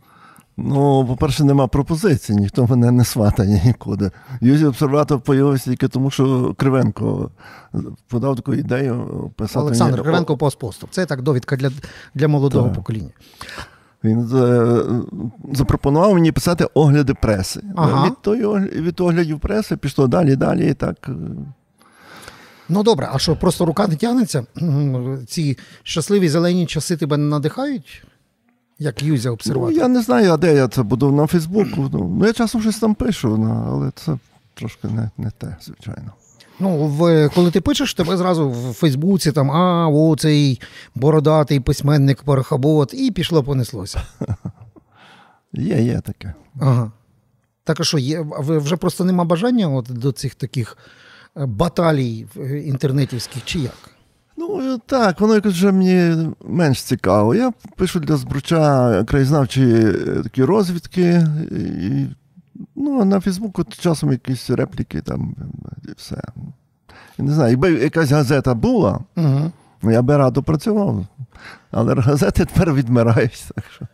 Ну, 0.56 1.06
по-перше, 1.06 1.44
нема 1.44 1.66
пропозицій, 1.66 2.34
ніхто 2.34 2.66
мене 2.66 2.90
не 2.90 3.04
сватає 3.04 3.62
нікуди. 3.64 4.10
Юзі 4.40 4.66
обсерватор 4.66 5.20
появився 5.20 5.70
тільки 5.70 5.88
тому, 5.88 6.10
що 6.10 6.54
Кривенко 6.58 7.30
подав 8.08 8.36
таку 8.36 8.54
ідею 8.54 9.30
писати. 9.36 9.58
Олександр 9.60 9.92
мені- 9.92 10.02
Кривенко 10.02 10.36
постпоступ. 10.36 10.90
Це 10.90 11.06
так 11.06 11.22
довідка 11.22 11.56
для, 11.56 11.70
для 12.14 12.28
молодого 12.28 12.66
Так. 12.68 12.76
покоління. 12.76 13.10
Він 14.04 14.30
е, 14.34 14.82
запропонував 15.52 16.14
мені 16.14 16.32
писати 16.32 16.66
огляди 16.74 17.14
преси. 17.14 17.60
Ага. 17.76 18.06
Від, 18.06 18.12
огля- 18.26 18.80
від 18.80 19.00
оглядів 19.00 19.40
преси 19.40 19.76
пішло 19.76 20.06
далі, 20.06 20.36
далі. 20.36 20.70
І 20.70 20.74
так. 20.74 21.10
Ну 22.68 22.82
добре, 22.82 23.08
а 23.12 23.18
що 23.18 23.36
просто 23.36 23.64
рука 23.64 23.86
не 23.86 23.96
тягнеться? 23.96 24.46
Ці 25.26 25.58
щасливі 25.82 26.28
зелені 26.28 26.66
часи 26.66 26.96
тебе 26.96 27.16
не 27.16 27.24
надихають? 27.24 28.04
Як 28.78 29.02
Юзя 29.02 29.36
Ну, 29.46 29.70
я 29.70 29.88
не 29.88 30.02
знаю, 30.02 30.32
а 30.32 30.36
де 30.36 30.54
я 30.54 30.68
це 30.68 30.82
буду 30.82 31.12
на 31.12 31.26
Фейсбуку. 31.26 31.90
Ну, 31.92 32.16
ну, 32.20 32.26
я 32.26 32.32
часом 32.32 32.60
щось 32.60 32.78
там 32.78 32.94
пишу, 32.94 33.48
але 33.68 33.90
це 33.94 34.18
трошки 34.54 34.88
не, 34.88 35.10
не 35.18 35.30
те, 35.30 35.56
звичайно. 35.62 36.12
Ну, 36.60 36.86
в, 36.86 37.28
коли 37.34 37.50
ти 37.50 37.60
пишеш, 37.60 37.94
тебе 37.94 38.16
зразу 38.16 38.50
в 38.50 38.72
Фейсбуці 38.72 39.32
там, 39.32 39.50
а, 39.50 39.88
о, 39.88 40.16
цей 40.16 40.60
бородатий 40.94 41.60
письменник 41.60 42.22
Парахабот, 42.22 42.94
і 42.94 43.10
пішло 43.10 43.44
понеслося. 43.44 44.02
Є, 45.52 45.82
є 45.82 46.00
таке. 46.00 46.34
Ага. 46.60 46.92
Так 47.64 47.80
а 47.80 47.84
що, 47.84 47.98
є, 47.98 48.26
вже 48.38 48.76
просто 48.76 49.04
нема 49.04 49.24
бажання 49.24 49.68
от 49.68 49.86
до 49.88 50.12
цих 50.12 50.34
таких 50.34 50.76
баталій 51.46 52.26
е, 52.36 52.58
інтернетівських 52.58 53.44
чи 53.44 53.58
як? 53.58 53.90
Ну 54.36 54.78
так, 54.86 55.20
воно 55.20 55.34
якось 55.34 55.52
вже 55.52 55.72
мені 55.72 56.28
менш 56.44 56.82
цікаво. 56.82 57.34
Я 57.34 57.52
пишу 57.76 58.00
для 58.00 58.16
збруча 58.16 59.04
краєзнавчі 59.04 59.62
е, 59.62 59.92
такі 60.22 60.44
розвідки, 60.44 61.26
і, 61.50 62.06
ну, 62.76 63.00
а 63.00 63.04
на 63.04 63.20
Фейсбуку 63.20 63.64
часом 63.64 64.12
якісь 64.12 64.50
репліки 64.50 65.00
там 65.00 65.34
і 65.84 65.88
все. 65.96 66.22
Я 67.18 67.24
не 67.24 67.32
знаю, 67.34 67.50
якби 67.50 67.72
якась 67.72 68.10
газета 68.10 68.54
була, 68.54 68.98
Угу. 69.16 69.52
я 69.82 70.02
би 70.02 70.16
радо 70.16 70.42
працював. 70.42 71.06
Але 71.70 71.94
газети 72.00 72.44
тепер 72.44 72.74
відмирають. 72.74 73.44
Так 73.54 73.64
що. 73.74 73.86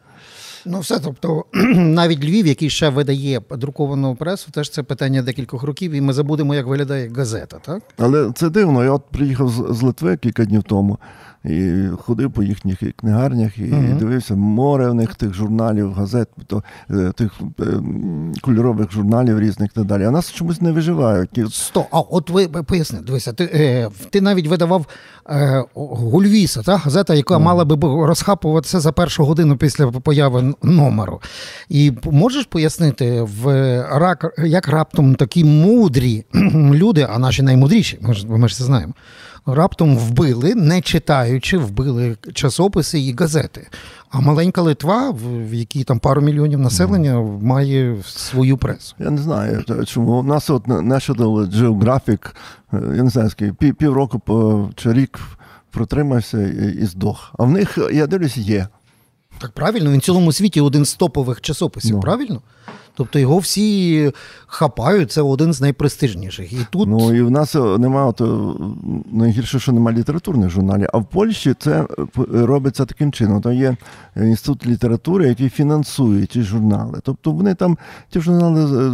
Ну, 0.67 0.81
все, 0.81 0.99
тобто, 0.99 1.45
навіть 1.75 2.25
Львів, 2.25 2.47
який 2.47 2.71
ще 2.71 2.89
видає 2.89 3.41
друковану 3.51 4.17
пресу, 4.17 4.51
теж 4.51 4.71
це 4.71 4.83
питання 4.83 5.23
декількох 5.23 5.63
років, 5.63 5.93
і 5.93 6.01
ми 6.01 6.13
забудемо, 6.13 6.55
як 6.55 6.67
виглядає 6.67 7.11
газета, 7.17 7.57
так? 7.65 7.83
Але 7.99 8.33
це 8.35 8.51
дивно. 8.51 8.85
Я 8.85 8.91
от 8.93 9.03
приїхав 9.11 9.49
з, 9.49 9.83
Литви 9.83 10.17
кілька 10.17 10.45
днів 10.45 10.63
тому 10.63 10.99
і 11.45 11.73
ходив 11.99 12.33
по 12.33 12.43
їхніх 12.43 12.79
книгарнях 12.97 13.59
і 13.59 13.63
Мгм. 13.63 13.99
дивився 13.99 14.35
море 14.35 14.91
в 14.91 14.95
них 14.95 15.15
тих 15.15 15.35
журналів, 15.35 15.93
газет, 15.93 16.29
то, 16.47 16.63
е, 16.91 17.13
тих 17.17 17.33
е, 17.61 17.65
кольорових 18.41 18.93
журналів 18.93 19.41
різних 19.41 19.71
і 19.71 19.75
так 19.75 19.85
далі. 19.85 20.05
А 20.05 20.11
нас 20.11 20.33
чомусь 20.33 20.61
не 20.61 20.73
виживають. 20.73 21.41
Сто. 21.51 21.87
А 21.91 22.01
от 22.01 22.31
ви 22.31 22.49
поясни, 22.49 23.01
дивися, 23.01 23.33
ти, 23.33 23.45
е, 23.45 23.89
ти 24.11 24.21
навіть 24.21 24.47
видавав 24.47 24.87
е, 25.31 25.65
Гульвіса, 25.75 26.63
та 26.63 26.77
газета, 26.77 27.15
яка 27.15 27.39
мала 27.39 27.65
би 27.65 28.07
розхапуватися 28.07 28.81
за 28.81 28.93
першу 28.93 29.25
годину 29.25 29.57
після 29.57 29.87
появи 29.87 30.54
номеру. 30.63 31.21
І 31.69 31.93
можеш 32.05 32.45
пояснити, 32.45 33.23
в 33.23 33.47
рак, 33.93 34.35
як 34.39 34.69
раптом 34.69 35.15
такі 35.15 35.45
мудрі 35.45 36.25
люди, 36.55 37.07
а 37.11 37.19
наші 37.19 37.43
наймудріші, 37.43 37.99
ми 38.01 38.15
ж, 38.15 38.27
ми 38.29 38.49
ж 38.49 38.57
це 38.57 38.65
знаємо. 38.65 38.93
Раптом 39.47 39.97
вбили, 39.97 40.55
не 40.55 40.81
читаючи, 40.81 41.59
вбили 41.59 42.17
часописи 42.33 43.01
і 43.01 43.15
газети. 43.15 43.69
А 44.11 44.21
маленька 44.21 44.63
Литва, 44.63 45.11
в 45.11 45.55
якій 45.55 45.85
там 45.85 45.99
пару 45.99 46.21
мільйонів 46.21 46.61
населення, 46.61 47.21
має 47.43 47.97
свою 48.07 48.57
пресу. 48.57 48.95
Я 48.99 49.11
не 49.11 49.23
знаю, 49.23 49.65
чому. 49.87 50.13
У 50.13 50.23
нас 50.23 50.51
от 50.51 50.69
National 50.69 51.47
Geographic, 51.51 52.31
е, 52.73 52.83
я 52.97 53.03
не 53.03 53.11
знаю, 53.11 53.31
скільки, 53.31 53.53
пів, 53.53 53.75
півроку 53.75 54.19
по, 54.19 54.71
чи 54.75 54.93
рік 54.93 55.21
протримався 55.71 56.43
і 56.83 56.87
здох. 56.87 57.35
А 57.39 57.45
в 57.45 57.51
них, 57.51 57.79
я 57.93 58.07
дивлюсь, 58.07 58.37
є. 58.37 58.69
Так 59.39 59.51
правильно, 59.53 59.91
він 59.91 59.99
в 59.99 60.03
цілому 60.03 60.33
світі 60.33 60.61
один 60.61 60.85
з 60.85 60.95
топових 60.95 61.41
часописів, 61.41 61.95
Ну. 61.97 62.01
правильно? 62.01 62.41
Тобто 62.97 63.19
його 63.19 63.39
всі 63.39 64.13
хапають, 64.47 65.13
це 65.13 65.23
один 65.23 65.53
з 65.53 65.61
найпрестижніших. 65.61 66.53
І 66.53 66.59
тут 66.71 66.89
Ну 66.89 67.15
і 67.15 67.23
в 67.23 67.31
нас 67.31 67.55
немає 67.55 68.07
от, 68.09 68.21
е, 68.21 68.25
найгірше, 69.13 69.59
що 69.61 69.73
немає 69.73 69.97
літературних 69.99 70.51
журналів. 70.51 70.89
А 70.93 70.99
в 70.99 71.05
Польщі 71.05 71.55
це 71.59 71.81
е, 71.81 71.87
робиться 72.33 72.85
таким 72.85 73.13
чином. 73.13 73.41
Там 73.41 73.53
є 73.53 73.77
інститут 74.17 74.67
літератури, 74.67 75.29
який 75.29 75.49
фінансує 75.49 76.27
ті 76.27 76.43
журнали. 76.43 77.01
Тобто 77.03 77.31
вони 77.33 77.55
там 77.55 77.79
ті 78.11 78.21
журнали 78.21 78.87
е, 78.89 78.93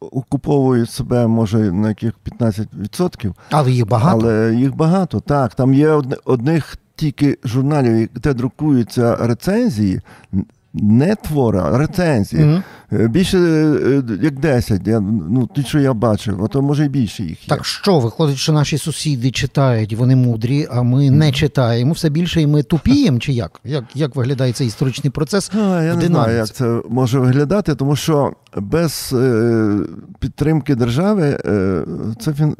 окуповують 0.00 0.90
себе, 0.90 1.26
може, 1.26 1.58
на 1.72 1.88
яких 1.88 2.12
15%, 2.40 3.34
але 3.50 3.70
їх 3.72 3.88
багато. 3.88 4.18
але 4.26 4.54
їх 4.54 4.76
багато. 4.76 5.20
Так, 5.20 5.54
там 5.54 5.74
є 5.74 6.02
одних 6.24 6.76
тільки 6.96 7.38
журналів, 7.44 8.08
де 8.14 8.34
друкуються 8.34 9.16
рецензії. 9.16 10.00
Не 10.74 11.14
твори, 11.14 11.58
а 11.58 11.78
рецензії. 11.78 12.62
Е, 12.92 13.08
Більше 13.08 13.38
е, 13.38 14.02
як 14.22 14.38
10, 14.40 14.86
я, 14.86 15.00
ну, 15.00 15.48
ті, 15.54 15.62
що 15.62 15.80
я 15.80 15.92
бачив, 15.92 16.44
а 16.44 16.48
то 16.48 16.62
може 16.62 16.84
і 16.84 16.88
більше 16.88 17.22
їх 17.22 17.48
є. 17.48 17.48
Так 17.48 17.64
що 17.64 17.98
виходить, 17.98 18.36
що 18.36 18.52
наші 18.52 18.78
сусіди 18.78 19.30
читають, 19.30 19.92
вони 19.92 20.16
мудрі, 20.16 20.66
а 20.70 20.82
ми 20.82 21.10
не 21.10 21.32
читаємо 21.32 21.92
все 21.92 22.08
більше, 22.10 22.42
і 22.42 22.46
ми 22.46 22.62
тупіємо, 22.62 23.18
чи 23.18 23.32
як? 23.32 23.60
Як, 23.64 23.84
як 23.94 24.16
виглядає 24.16 24.52
цей 24.52 24.66
історичний 24.66 25.10
процес? 25.10 25.50
А, 25.54 25.82
я 25.82 25.94
в 25.94 25.96
не 25.96 26.06
знаю, 26.06 26.36
як 26.36 26.48
це 26.50 26.80
може 26.88 27.18
виглядати, 27.18 27.74
тому 27.74 27.96
що 27.96 28.32
без 28.56 29.10
е, 29.12 29.78
підтримки 30.18 30.74
держави 30.74 31.38
е, 31.44 31.84
це 32.20 32.32
фін... 32.32 32.56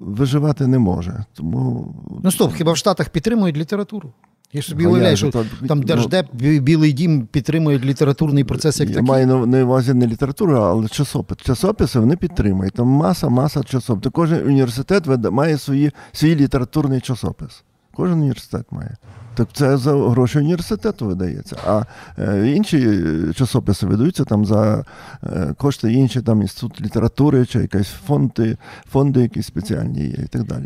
виживати 0.00 0.66
не 0.66 0.78
може. 0.78 1.24
Тому 1.34 1.94
Ну 2.24 2.30
стоп, 2.30 2.54
хіба 2.54 2.72
в 2.72 2.76
Штатах 2.76 3.08
підтримують 3.08 3.56
літературу? 3.56 4.12
Я 4.52 4.62
ж 4.62 4.68
собі 4.68 4.84
А 4.84 4.88
уявляю, 4.88 5.16
що 5.16 5.30
то? 5.30 5.44
там 5.68 5.78
Ну, 5.78 5.84
Держдеп, 5.84 6.26
Бі- 6.32 6.60
Білий 6.60 6.92
дім 6.92 7.26
підтримують 7.26 7.84
літературний 7.84 8.44
процес 8.44 8.80
як 8.80 8.88
я 8.88 8.94
такий. 8.94 9.08
маю 9.08 9.26
на, 9.26 9.46
на 9.46 9.64
увазі 9.64 9.94
не 9.94 10.06
літературу, 10.06 10.56
але 10.56 10.88
часопис. 10.88 11.38
Часописи 11.38 11.98
вони 12.00 12.16
підтримують. 12.16 12.74
Там 12.74 12.86
маса, 12.86 13.28
маса 13.28 13.62
часописів. 13.62 14.12
Кожен 14.12 14.46
університет 14.46 15.04
має 15.30 15.58
свої, 15.58 15.90
свій 16.12 16.36
літературний 16.36 17.00
часопис. 17.00 17.62
Кожен 17.94 18.18
університет 18.18 18.66
має. 18.70 18.96
Так 19.34 19.48
це 19.52 19.76
за 19.76 19.92
гроші 19.92 20.38
університету 20.38 21.06
видається. 21.06 21.56
А 21.66 21.82
е, 22.18 22.52
інші 22.56 23.02
часописи 23.34 23.86
видаються 23.86 24.24
там 24.24 24.44
за 24.46 24.84
е, 25.24 25.54
кошти 25.58 25.92
інші, 25.92 26.22
там 26.22 26.42
інститут 26.42 26.80
літератури 26.80 27.46
чи 27.46 27.58
якісь 27.58 27.88
фонди, 28.06 28.56
фонди 28.90 29.20
якісь 29.20 29.46
спеціальні 29.46 30.00
є 30.00 30.16
і 30.24 30.26
так 30.30 30.44
далі. 30.44 30.64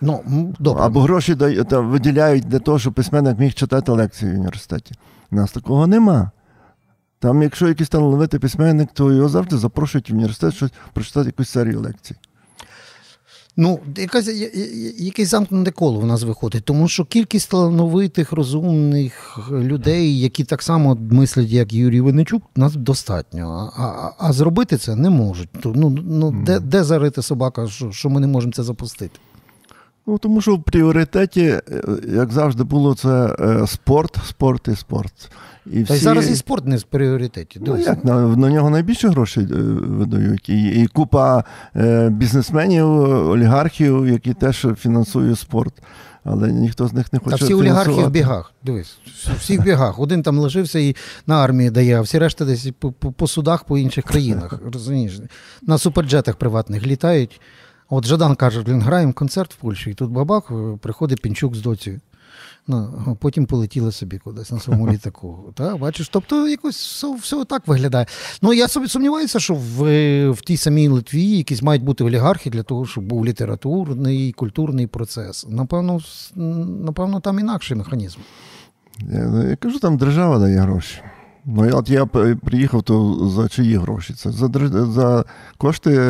Ну, 0.00 0.54
добре. 0.58 0.82
Або 0.82 1.00
гроші 1.00 1.34
виділяють 1.70 2.44
для 2.44 2.58
того, 2.58 2.78
щоб 2.78 2.94
письменник 2.94 3.38
міг 3.38 3.54
читати 3.54 3.92
лекції 3.92 4.30
в 4.30 4.34
університеті. 4.34 4.94
У 5.30 5.36
нас 5.36 5.52
такого 5.52 5.86
нема. 5.86 6.30
Там, 7.18 7.42
якщо 7.42 7.68
якийсь 7.68 7.88
талановитий 7.88 8.40
письменник, 8.40 8.88
то 8.92 9.12
його 9.12 9.28
завжди 9.28 9.58
запрошують 9.58 10.10
в 10.10 10.14
університет 10.14 10.54
щось 10.54 10.70
прочитати 10.92 11.26
якусь 11.26 11.48
серію 11.48 11.80
лекцій. 11.80 12.14
Ну, 13.58 13.80
якась, 13.96 14.28
якесь 14.98 15.28
замкнене 15.28 15.70
коло 15.70 16.00
в 16.00 16.06
нас 16.06 16.22
виходить, 16.22 16.64
тому 16.64 16.88
що 16.88 17.04
кількість 17.04 17.50
талановитих, 17.50 18.32
розумних 18.32 19.38
людей, 19.50 20.20
які 20.20 20.44
так 20.44 20.62
само 20.62 20.98
мислять, 21.10 21.48
як 21.48 21.72
Юрій 21.72 22.00
Винничук, 22.00 22.42
нас 22.56 22.74
достатньо. 22.74 23.72
А, 23.76 23.82
а, 23.82 24.12
а 24.18 24.32
зробити 24.32 24.76
це 24.76 24.96
не 24.96 25.10
можуть. 25.10 25.48
Ну, 25.64 25.98
ну, 26.04 26.42
де, 26.46 26.60
де 26.60 26.84
зарити 26.84 27.22
собака, 27.22 27.68
що, 27.68 27.92
що 27.92 28.10
ми 28.10 28.20
не 28.20 28.26
можемо 28.26 28.52
це 28.52 28.62
запустити? 28.62 29.18
Ну, 30.06 30.18
тому 30.18 30.40
що 30.40 30.54
в 30.54 30.62
пріоритеті, 30.62 31.42
е, 31.42 31.62
як 32.14 32.32
завжди 32.32 32.64
було, 32.64 32.94
це 32.94 33.36
е, 33.40 33.66
спорт, 33.66 34.16
спорт 34.26 34.68
і 34.68 34.76
спорт. 34.76 35.30
І 35.72 35.84
Та 35.84 35.94
й 35.94 35.98
зараз 35.98 36.30
і 36.30 36.36
спорт 36.36 36.66
не 36.66 36.76
в 36.76 36.82
пріоритеті. 36.82 37.60
Ну, 37.66 37.78
як, 37.78 38.04
на, 38.04 38.36
на 38.36 38.50
нього 38.50 38.70
найбільше 38.70 39.08
грошей 39.08 39.44
е, 39.44 39.56
видають. 39.86 40.48
І, 40.48 40.68
і 40.68 40.86
купа 40.86 41.44
е, 41.76 42.08
бізнесменів, 42.10 42.86
олігархів, 43.30 44.08
які 44.08 44.34
теж 44.34 44.66
фінансують 44.78 45.38
спорт. 45.38 45.74
Але 46.28 46.52
ніхто 46.52 46.88
з 46.88 46.92
них 46.92 47.12
не 47.12 47.18
хоче 47.18 47.38
Та 47.38 47.44
всі 47.44 47.54
олігархи 47.54 47.90
в 47.90 48.10
бігах. 48.10 48.52
Дивись, 48.62 48.98
всі- 49.38 49.58
в 49.58 49.62
бігах. 49.62 50.00
Один 50.00 50.22
там 50.22 50.38
лишився 50.38 50.78
і 50.78 50.96
на 51.26 51.44
армії 51.44 51.70
дає, 51.70 51.98
а 51.98 52.00
всі 52.00 52.18
решта 52.18 52.44
десь 52.44 52.68
по, 52.78 52.92
по, 52.92 53.12
по 53.12 53.26
судах 53.26 53.64
по 53.64 53.78
інших 53.78 54.04
країнах. 54.04 54.60
Розумієш? 54.72 55.20
На 55.62 55.78
суперджетах 55.78 56.36
приватних 56.36 56.86
літають. 56.86 57.40
От 57.88 58.06
Жадан 58.06 58.34
каже, 58.34 58.62
блін, 58.62 58.80
граємо 58.80 59.12
концерт 59.12 59.54
в 59.54 59.56
Польщі, 59.56 59.90
і 59.90 59.94
тут 59.94 60.10
бабах, 60.10 60.50
е, 60.50 60.78
приходить 60.82 61.22
пінчук 61.22 61.54
з 61.54 61.60
доцею. 61.60 62.00
Ну, 62.68 63.16
потім 63.20 63.46
полетіли 63.46 63.92
собі 63.92 64.18
кудись 64.18 64.50
на 64.50 64.60
своєму 64.60 64.88
літаку. 64.88 65.52
Та, 65.54 65.76
бачиш, 65.76 66.08
тобто 66.08 66.48
якось 66.48 66.76
все, 66.76 67.14
все 67.14 67.44
так 67.44 67.68
виглядає. 67.68 68.06
Ну 68.42 68.52
я 68.52 68.68
собі 68.68 68.88
сумніваюся, 68.88 69.40
що 69.40 69.54
в, 69.54 70.30
в 70.30 70.40
тій 70.40 70.56
самій 70.56 70.88
Литві 70.88 71.22
якісь 71.22 71.62
мають 71.62 71.82
бути 71.82 72.04
олігархи 72.04 72.50
для 72.50 72.62
того, 72.62 72.86
щоб 72.86 73.04
був 73.04 73.26
літературний 73.26 74.32
культурний 74.32 74.86
процес. 74.86 75.46
Напевно, 75.48 76.00
напевно, 76.84 77.20
там 77.20 77.38
інакший 77.38 77.76
механізм. 77.76 78.18
Я, 79.12 79.44
я 79.48 79.56
кажу, 79.56 79.78
там 79.78 79.96
держава 79.96 80.38
дає 80.38 80.58
гроші. 80.58 81.02
Ну, 81.46 81.70
от 81.72 81.90
я 81.90 82.06
приїхав, 82.44 82.82
то 82.82 83.28
за 83.36 83.48
чиї 83.48 83.76
гроші? 83.76 84.14
Це 84.14 84.30
за, 84.30 84.50
за 84.92 85.24
кошти 85.58 86.00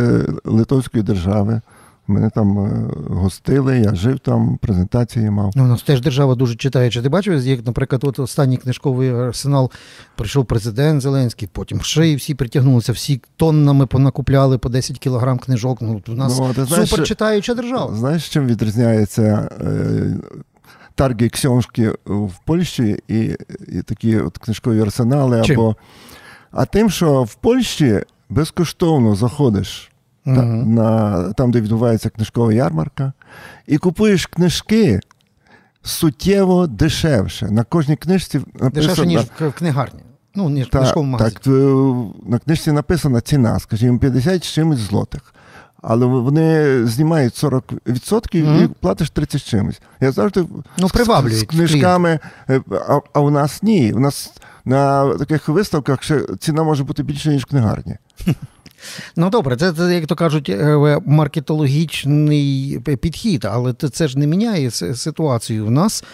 Литовської 0.45 1.05
держави. 1.05 1.61
Мене 2.09 2.31
там 2.31 2.59
е, 2.59 2.91
гостили, 3.15 3.79
я 3.79 3.95
жив 3.95 4.19
там, 4.19 4.59
презентації 4.63 5.31
мав. 5.31 5.53
Ну, 5.57 5.65
у 5.65 5.67
нас 5.67 5.83
теж 5.83 6.01
держава 6.01 6.35
дуже 6.35 6.55
читає. 6.55 6.91
Чи 6.91 7.03
ти 7.03 7.09
бачив, 7.09 7.47
як, 7.47 7.67
наприклад, 7.67 8.05
от 8.05 8.19
останній 8.19 8.57
книжковий 8.57 9.11
арсенал 9.11 9.71
прийшов 10.17 10.45
президент 10.45 11.03
Зеленський, 11.03 11.49
потім 11.53 11.81
ще 11.81 12.17
всі 12.17 12.35
притягнулися, 12.35 12.93
всі 12.93 13.21
тоннами 13.37 13.87
понакупляли 13.87 14.59
по 14.59 14.69
10 14.69 14.99
кілограм 14.99 15.39
книжок. 15.39 15.79
Ну, 15.81 16.03
у 16.09 16.13
нас 16.13 16.41
Ну, 16.57 16.87
суперчитаюча 16.87 17.55
держава. 17.55 17.97
Знаєш, 17.97 18.29
чим 18.29 18.47
відрізняється 18.47 19.49
е, 21.01 21.29
тарги 21.29 21.93
в 22.05 22.33
Польщі 22.45 22.99
і, 23.09 23.37
і 23.69 23.83
такі 23.83 24.17
от 24.19 24.39
книжкові 24.39 24.81
арсенали? 24.81 25.43
Чим? 25.43 25.61
Або... 25.61 25.77
А 26.51 26.65
тим, 26.65 26.91
що 26.91 27.23
в 27.23 27.35
Польщі 27.35 28.03
безкоштовно 28.29 29.15
заходиш 29.15 29.91
та, 30.25 30.43
на, 30.43 31.33
там, 31.33 31.51
де 31.51 31.61
відбувається 31.61 32.11
книжкова 32.11 32.53
ярмарка, 32.53 33.13
і 33.67 33.79
купуєш 33.79 34.27
книжки 34.27 35.01
суттєво 35.83 36.67
дешевше. 36.67 37.51
На 37.51 37.65
кожній 37.65 37.97
книжці 37.97 38.39
написано, 38.39 38.71
Дешевше, 38.71 39.07
ніж 39.07 39.21
в, 39.21 39.49
в 39.49 39.53
книгарні. 39.53 40.01
Ну, 40.35 40.49
ніж 40.49 40.67
книжковому 40.67 41.13
магазині. 41.13 41.35
Так, 41.43 41.47
на 42.29 42.39
книжці 42.39 42.73
написана 42.73 43.21
ціна, 43.21 43.59
скажімо, 43.59 43.99
50 43.99 44.45
з 44.45 44.53
чимось 44.53 44.79
злотих. 44.79 45.35
Але 45.89 46.07
вони 46.07 46.81
знімають 46.87 47.45
40% 47.45 47.63
mm-hmm. 47.87 48.65
і 48.65 48.69
платиш 48.69 49.11
30 49.11 49.45
чимось. 49.45 49.81
Я 50.01 50.13
завжди 50.13 50.45
ну, 50.79 50.89
з, 50.89 51.39
з 51.39 51.43
книжками, 51.43 52.19
е, 52.51 52.61
а, 52.89 53.01
а 53.13 53.21
у 53.21 53.31
нас 53.31 53.63
ні. 53.63 53.93
У 53.93 54.01
нас 54.01 54.33
на 54.65 55.15
таких 55.15 55.49
виставках 55.49 56.03
ще 56.03 56.21
ціна 56.39 56.63
може 56.63 56.85
бути 56.85 57.03
більше, 57.03 57.29
ніж 57.29 57.45
книгарні. 57.45 57.97
Ну 59.17 59.31
добре, 59.31 59.57
це, 59.57 59.73
це 59.73 59.95
як 59.95 60.07
то 60.07 60.17
кажуть, 60.17 60.49
е, 60.49 61.01
маркетологічний 61.07 62.79
підхід, 63.01 63.45
але 63.45 63.73
це 63.73 64.09
ж 64.09 64.19
не 64.19 64.27
міняє 64.27 64.71
ситуацію. 64.71 65.67
У 65.67 65.71
нас 65.71 66.05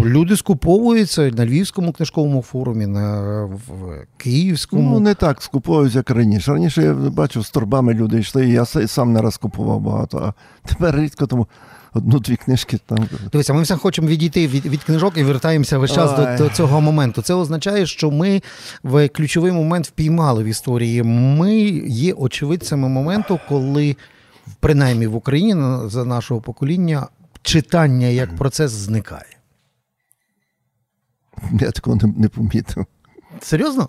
люди 0.00 0.36
скуповуються 0.36 1.30
на 1.30 1.46
Львівському 1.46 1.92
книжковому 1.92 2.42
форумі, 2.42 2.86
на 2.86 3.44
в 3.44 4.06
Київському. 4.16 4.90
Ну, 4.90 5.00
не 5.00 5.14
так 5.14 5.42
скуповуються, 5.42 5.98
як 5.98 6.10
раніше. 6.10 6.52
Раніше 6.52 6.82
я 6.82 6.94
бачив, 6.94 7.42
з 7.42 7.50
торбами 7.50 7.94
люди 7.94 8.18
йшли, 8.18 8.48
я 8.48 8.64
сам 8.64 9.12
не 9.12 9.22
раз 9.22 9.36
купував 9.36 9.80
багато, 9.80 10.18
а 10.18 10.32
тепер 10.68 11.00
рідко 11.00 11.26
тому 11.26 11.46
одну-дві 11.98 12.36
книжки 12.36 12.78
там. 12.86 13.08
Дивіться, 13.32 13.54
ми 13.54 13.62
все 13.62 13.76
хочемо 13.76 14.08
відійти 14.08 14.46
від 14.46 14.66
від 14.66 14.82
книжок 14.82 15.16
і 15.16 15.22
вертаємося 15.22 15.78
весь 15.78 15.92
час 15.92 16.16
до, 16.16 16.44
до 16.44 16.54
цього 16.54 16.80
моменту. 16.80 17.22
Це 17.22 17.34
означає, 17.34 17.86
що 17.86 18.10
ми 18.10 18.42
в 18.82 19.08
ключовий 19.08 19.52
момент 19.52 19.86
впіймали 19.86 20.44
в 20.44 20.46
історії. 20.46 21.02
Ми 21.02 21.54
є 21.86 22.12
очевидцями 22.12 22.88
моменту, 22.88 23.40
коли, 23.48 23.96
принаймні 24.60 25.06
в 25.06 25.16
Україні 25.16 25.88
за 25.88 26.04
нашого 26.04 26.40
покоління, 26.40 27.06
читання 27.42 28.06
як 28.06 28.36
процес 28.36 28.70
зникає. 28.70 29.36
Я 31.52 31.70
такого 31.70 31.96
не, 31.96 32.12
не 32.16 32.28
помітив. 32.28 32.86
Серйозно? 33.40 33.88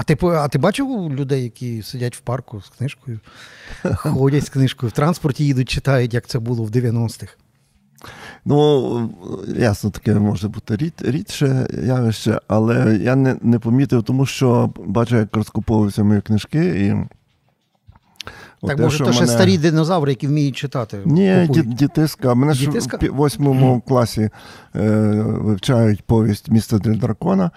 А 0.00 0.02
ти 0.02 0.18
а 0.26 0.48
ти 0.48 0.58
бачив 0.58 1.12
людей, 1.12 1.42
які 1.42 1.82
сидять 1.82 2.16
в 2.16 2.20
парку 2.20 2.60
з 2.60 2.68
книжкою, 2.68 3.20
ходять 3.94 4.46
з 4.46 4.48
книжкою, 4.48 4.90
в 4.90 4.92
транспорті 4.92 5.44
їдуть, 5.44 5.68
читають, 5.68 6.14
як 6.14 6.26
це 6.26 6.38
було 6.38 6.64
в 6.64 6.70
90-х? 6.70 7.36
Ну, 8.44 9.10
ясно, 9.56 9.90
таке 9.90 10.14
може 10.14 10.48
бути 10.48 10.76
рід, 10.76 10.94
рідше 11.00 11.68
явище, 11.84 12.40
але 12.48 12.98
я 13.02 13.16
не 13.16 13.36
не 13.42 13.58
помітив, 13.58 14.02
тому 14.02 14.26
що 14.26 14.72
бачу, 14.86 15.16
як 15.16 15.36
розкуповуються 15.36 16.04
мої 16.04 16.20
книжки. 16.20 16.66
і 16.66 16.94
так, 18.66 18.76
те, 18.76 18.82
може, 18.82 18.98
то 18.98 19.04
мене... 19.04 19.16
ще 19.16 19.26
старі 19.26 19.58
динозаври, 19.58 20.12
які 20.12 20.26
вміють 20.26 20.56
читати. 20.56 21.00
Ні, 21.04 21.48
дітиска. 21.50 22.34
Мене 22.34 22.54
ж 22.54 22.70
в 22.70 23.10
восьмому 23.10 23.80
класі 23.80 24.30
е, 24.76 24.90
вивчають 25.22 26.02
повість 26.02 26.50
Місто 26.50 26.78
для 26.78 26.94
дракона. 26.94 27.50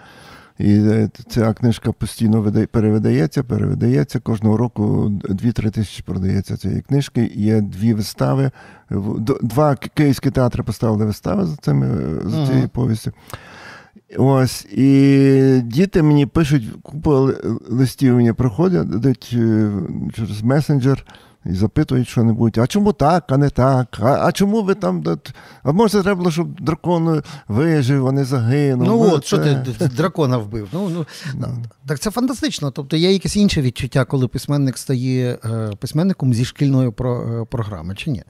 І 0.60 0.74
е, 0.74 1.10
ця 1.28 1.54
книжка 1.54 1.92
постійно 1.92 2.52
перевидається, 2.72 3.44
перевидається. 3.44 4.20
Кожного 4.20 4.58
року 4.58 5.12
2-3 5.24 5.72
тисячі 5.72 6.04
продається 6.04 6.58
цієї 6.58 6.82
книжки. 6.82 7.32
Є 7.36 7.62
дві 7.62 7.94
вистави. 7.94 8.52
Два 9.42 9.76
київські 9.76 10.32
театри 10.32 10.64
поставили 10.64 11.06
вистави 11.06 11.46
за 11.46 11.56
цими 11.56 11.88
за 12.26 12.48
цією 12.48 12.70
повістю. 12.70 13.12
Ось, 14.18 14.66
і 14.66 15.62
діти 15.64 16.04
мені 16.04 16.26
пишуть, 16.26 16.64
купа 16.84 17.34
листів 17.70 18.16
мені 18.16 18.34
приходять, 18.34 19.00
дають 19.00 19.30
е, 19.34 19.72
через 20.14 20.44
месенджер 20.44 21.06
і 21.46 21.54
запитують 21.54 22.08
що-небудь, 22.08 22.58
а 22.58 22.68
чому 22.68 22.94
так, 22.94 23.24
а 23.28 23.38
не 23.38 23.50
так? 23.50 24.00
А 24.02 24.28
а 24.28 24.32
чому 24.32 24.64
ви 24.64 24.76
там. 24.76 25.04
А 25.64 25.72
може, 25.72 26.02
треба 26.02 26.16
було, 26.16 26.32
щоб 26.32 26.62
дракон 26.62 27.24
вижив, 27.48 28.08
а 28.08 28.12
не 28.12 28.26
загинув. 28.26 28.88
Ну, 28.88 29.12
от, 29.14 29.26
що 29.26 29.38
ти 29.38 29.88
дракона 29.88 30.38
вбив. 30.38 30.68
Ну, 30.74 30.90
ну, 30.90 31.06
Так 31.88 32.00
це 32.00 32.12
фантастично. 32.12 32.72
Тобто 32.72 32.98
є 32.98 33.12
якесь 33.12 33.36
інше 33.36 33.62
відчуття, 33.62 34.06
коли 34.06 34.28
письменник 34.28 34.78
стає 34.78 35.38
е, 35.46 35.72
письменником 35.80 36.34
зі 36.34 36.46
шкільної 36.46 36.92
про, 36.92 37.46
програми, 37.46 37.96
чи 37.96 38.12
ні? 38.12 38.24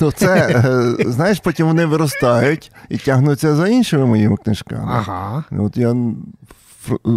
Ну, 0.00 0.12
це, 0.12 0.62
знаєш, 1.06 1.40
потім 1.40 1.66
вони 1.66 1.86
виростають 1.86 2.72
і 2.88 2.98
тягнуться 2.98 3.54
за 3.54 3.68
іншими 3.68 4.06
моїми 4.06 4.36
книжками. 4.36 4.92
Ага. 4.92 5.44
От 5.50 5.76
я 5.76 5.94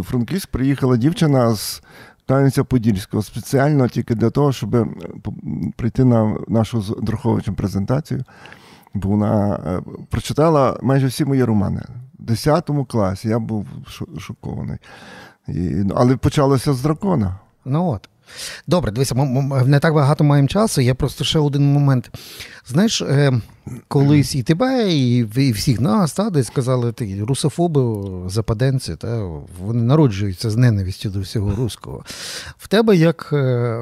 Франківськ 0.04 0.50
приїхала 0.50 0.98
дівчина 0.98 1.56
з 1.56 1.82
Кам'янця-Подільського 2.28 3.24
спеціально 3.24 3.88
тільки 3.88 4.16
для 4.16 4.30
того, 4.30 4.52
щоб 4.52 4.88
прийти 5.76 6.06
на 6.06 6.38
нашу 6.48 6.82
з 6.82 6.96
Друховичем 7.02 7.56
презентацію. 7.56 8.24
Бо 8.94 9.10
вона 9.10 9.56
е, 9.56 9.82
прочитала 10.10 10.80
майже 10.82 11.08
всі 11.08 11.26
мої 11.26 11.44
романи. 11.44 11.82
В 12.20 12.24
10 12.24 12.70
класі 12.88 13.28
я 13.30 13.40
був 13.40 13.68
шокований. 14.20 14.78
Але 15.96 16.18
почалося 16.18 16.74
з 16.74 16.82
дракона. 16.82 17.40
Ну 17.66 17.90
от. 17.90 18.10
Добре, 18.68 18.92
дивися, 18.92 19.16
ми 19.16 19.64
не 19.64 19.80
так 19.80 19.94
багато 19.94 20.24
маємо 20.24 20.48
часу. 20.48 20.82
Я 20.82 20.96
просто 20.96 21.24
ще 21.24 21.40
один 21.40 21.74
момент. 21.74 22.12
Знаєш, 22.68 23.02
е, 23.02 23.42
колись 23.88 24.36
і 24.36 24.44
тебе, 24.44 24.94
і 24.94 25.52
всіх 25.52 25.82
нас 25.82 26.14
та, 26.14 26.30
десь 26.30 26.48
сказали, 26.48 26.92
ти 26.92 27.24
русофоби, 27.24 28.04
западенці, 28.30 28.96
та, 28.96 29.30
вони 29.60 29.84
народжуються 29.84 30.50
з 30.50 30.56
ненавистю 30.56 31.10
до 31.10 31.20
всього 31.20 31.56
руського. 31.56 32.04
В 32.58 32.68
тебе 32.68 32.96
як 32.96 33.30
е, 33.34 33.80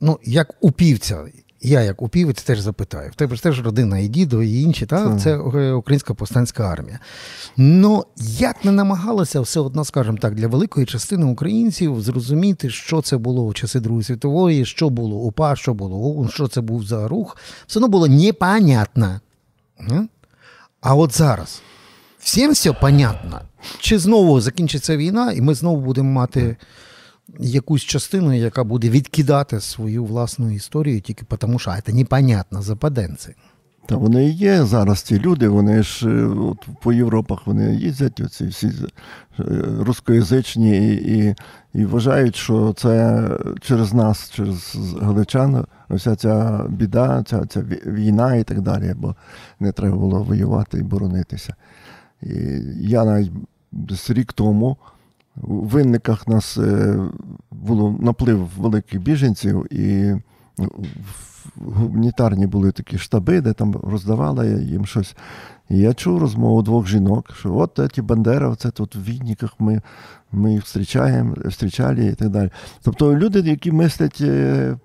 ну, 0.00 0.18
як 0.22 0.54
упівця, 0.60 1.24
я, 1.60 1.82
як 1.82 2.02
упівець, 2.02 2.42
теж 2.42 2.60
запитаю. 2.60 3.10
В 3.10 3.14
тебе 3.14 3.36
ж 3.36 3.42
теж 3.42 3.64
родина 3.64 3.98
і 3.98 4.08
дідо, 4.08 4.42
і 4.42 4.60
інші, 4.60 4.86
та? 4.86 5.16
це 5.16 5.34
е, 5.34 5.72
Українська 5.72 6.14
повстанська 6.14 6.68
армія. 6.68 6.98
Ну, 7.56 8.04
як 8.18 8.64
не 8.64 8.72
намагалося 8.72 9.40
все 9.40 9.60
одно, 9.60 9.84
скажімо 9.84 10.18
так, 10.20 10.34
для 10.34 10.46
великої 10.46 10.86
частини 10.86 11.26
українців 11.26 12.02
зрозуміти, 12.02 12.70
що 12.70 13.02
це 13.02 13.16
було 13.16 13.44
у 13.44 13.52
часи 13.52 13.80
Другої 13.80 14.04
світової, 14.04 14.64
що 14.64 14.90
було 14.90 15.16
УПА, 15.16 15.56
що 15.56 15.74
було 15.74 15.96
ОУН, 15.96 16.28
що 16.28 16.48
це 16.48 16.60
був 16.60 16.84
за 16.84 17.08
рух, 17.08 17.36
все 17.66 17.78
одно 17.78 17.88
було 17.88 18.06
непонятно. 18.06 19.20
А 20.80 20.94
от 20.94 21.16
зараз 21.16 21.62
всім 22.18 22.52
все 22.52 22.72
понятно. 22.72 23.40
Чи 23.78 23.98
знову 23.98 24.40
закінчиться 24.40 24.96
війна, 24.96 25.32
і 25.32 25.40
ми 25.40 25.54
знову 25.54 25.80
будемо 25.80 26.12
мати 26.12 26.56
якусь 27.38 27.82
частину, 27.82 28.32
яка 28.32 28.64
буде 28.64 28.90
відкидати 28.90 29.60
свою 29.60 30.04
власну 30.04 30.50
історію, 30.50 31.00
тільки 31.00 31.24
тому, 31.36 31.58
що 31.58 31.74
це 31.86 31.92
непонятно 31.92 32.62
западенці. 32.62 33.34
Та 33.86 33.96
вони 33.96 34.24
і 34.24 34.32
є 34.32 34.64
зараз 34.64 35.00
ці 35.00 35.18
люди, 35.18 35.48
вони 35.48 35.82
ж 35.82 36.08
е, 36.08 36.26
от 36.26 36.66
по 36.82 36.92
Європах 36.92 37.46
вони 37.46 37.74
їздять, 37.74 38.20
оці 38.20 38.46
всі 38.46 38.66
е, 38.66 39.44
рускоязичні, 39.80 40.94
і 40.94 41.34
і 41.74 41.84
вважають, 41.84 42.36
що 42.36 42.72
це 42.76 43.28
через 43.60 43.94
нас, 43.94 44.30
через 44.30 44.76
галичан, 45.00 45.66
вся 45.90 46.16
ця 46.16 46.64
біда, 46.68 47.22
ця 47.26 47.46
ця 47.46 47.60
війна 47.86 48.34
і 48.36 48.44
так 48.44 48.60
далі, 48.60 48.94
бо 48.96 49.14
не 49.60 49.72
треба 49.72 49.96
було 49.96 50.22
воювати 50.22 50.78
і 50.78 50.82
боронитися. 50.82 51.54
І 52.22 52.34
Я 52.80 53.04
навіть 53.04 53.32
десь 53.72 54.10
рік 54.10 54.32
тому 54.32 54.76
у 55.42 55.64
винниках 55.64 56.28
нас 56.28 56.58
е, 56.58 56.98
було 57.50 57.96
наплив 58.00 58.48
великих 58.58 59.02
біженців, 59.02 59.72
і 59.72 60.14
гуманітарні 61.56 62.46
були 62.46 62.72
такі 62.72 62.98
штаби, 62.98 63.40
де 63.40 63.52
там 63.52 63.76
роздавали 63.76 64.64
їм 64.64 64.86
щось. 64.86 65.16
І 65.70 65.78
я 65.78 65.94
чув 65.94 66.18
розмову 66.18 66.62
двох 66.62 66.88
жінок, 66.88 67.30
що 67.38 67.56
от 67.56 67.80
ті 67.92 68.02
бандеровці 68.02 68.70
тут 68.70 68.96
в 68.96 69.02
Відніках 69.02 69.50
ми 69.58 69.80
ми 70.32 70.52
їх 70.52 70.60
зустрічаємо, 70.60 71.34
зустрічали 71.44 72.06
і 72.06 72.14
так 72.14 72.28
далі. 72.28 72.50
Тобто 72.82 73.16
люди, 73.16 73.40
які 73.40 73.72
мислять 73.72 74.18
е, 74.20 74.76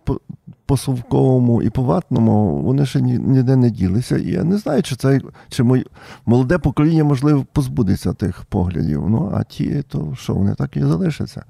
по 0.66 0.78
Совковому 0.78 1.62
і 1.62 1.70
по 1.70 1.84
Ватному, 1.84 2.62
вони 2.62 2.86
ще 2.86 3.02
ніде 3.02 3.56
не 3.56 3.70
ділися. 3.70 4.18
І 4.18 4.28
я 4.28 4.44
не 4.44 4.58
знаю, 4.58 4.84
чи 4.84 4.96
це 4.96 5.22
чи 5.50 5.64
моє 5.64 5.84
молоде 6.26 6.58
покоління, 6.58 7.04
можливо, 7.04 7.46
позбудеться 7.54 8.14
тих 8.14 8.46
поглядів. 8.46 9.10
Ну, 9.10 9.32
а 9.36 9.44
ті, 9.44 9.84
то 9.88 10.14
що, 10.16 10.34
вони 10.34 10.56
так 10.56 10.78
і 10.78 10.82
залишаться. 10.82 11.44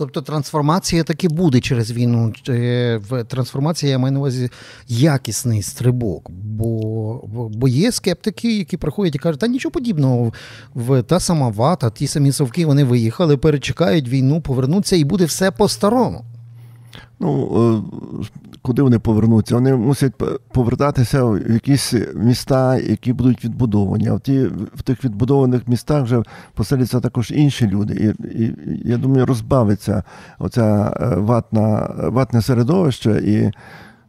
Тобто 0.00 0.22
трансформація 0.22 1.04
таки 1.04 1.28
буде 1.28 1.60
через 1.60 1.92
війну. 1.92 2.32
В 3.08 3.24
трансформації 3.24 3.92
я 3.92 3.98
маю 3.98 4.12
на 4.12 4.18
увазі 4.18 4.50
якісний 4.88 5.62
стрибок. 5.62 6.30
Бо 6.30 7.20
бо 7.48 7.68
є 7.68 7.92
скептики, 7.92 8.58
які 8.58 8.76
приходять 8.76 9.14
і 9.14 9.18
кажуть, 9.18 9.40
та 9.40 9.46
нічого 9.46 9.72
подібного, 9.72 10.32
в 10.74 11.02
та 11.02 11.20
сама 11.20 11.48
вата, 11.48 11.90
ті 11.90 12.06
самі 12.06 12.32
совки, 12.32 12.66
вони 12.66 12.84
виїхали, 12.84 13.36
перечекають 13.36 14.08
війну, 14.08 14.40
повернуться, 14.40 14.96
і 14.96 15.04
буде 15.04 15.24
все 15.24 15.50
по-старому. 15.50 16.24
Ну, 17.20 17.82
е, 18.20 18.26
куди 18.62 18.82
вони 18.82 18.98
повернуться? 18.98 19.54
Вони 19.54 19.76
мусять 19.76 20.12
повертатися 20.52 21.24
в 21.24 21.50
якісь 21.50 21.94
міста, 22.14 22.76
які 22.76 23.12
будуть 23.12 23.44
відбудовані. 23.44 24.08
А 24.08 24.14
в 24.14 24.20
ті 24.20 24.46
в 24.74 24.82
тих 24.82 25.04
відбудованих 25.04 25.68
містах 25.68 26.02
вже 26.02 26.22
поселяться 26.54 27.00
також 27.00 27.30
інші 27.30 27.66
люди. 27.66 28.14
І, 28.24 28.42
і 28.42 28.54
я 28.84 28.96
думаю, 28.96 29.26
розбавиться 29.26 30.02
оця 30.38 30.96
е, 31.00 31.16
ватна, 31.16 31.94
ватне 31.98 32.42
середовище, 32.42 33.22
і, 33.24 33.52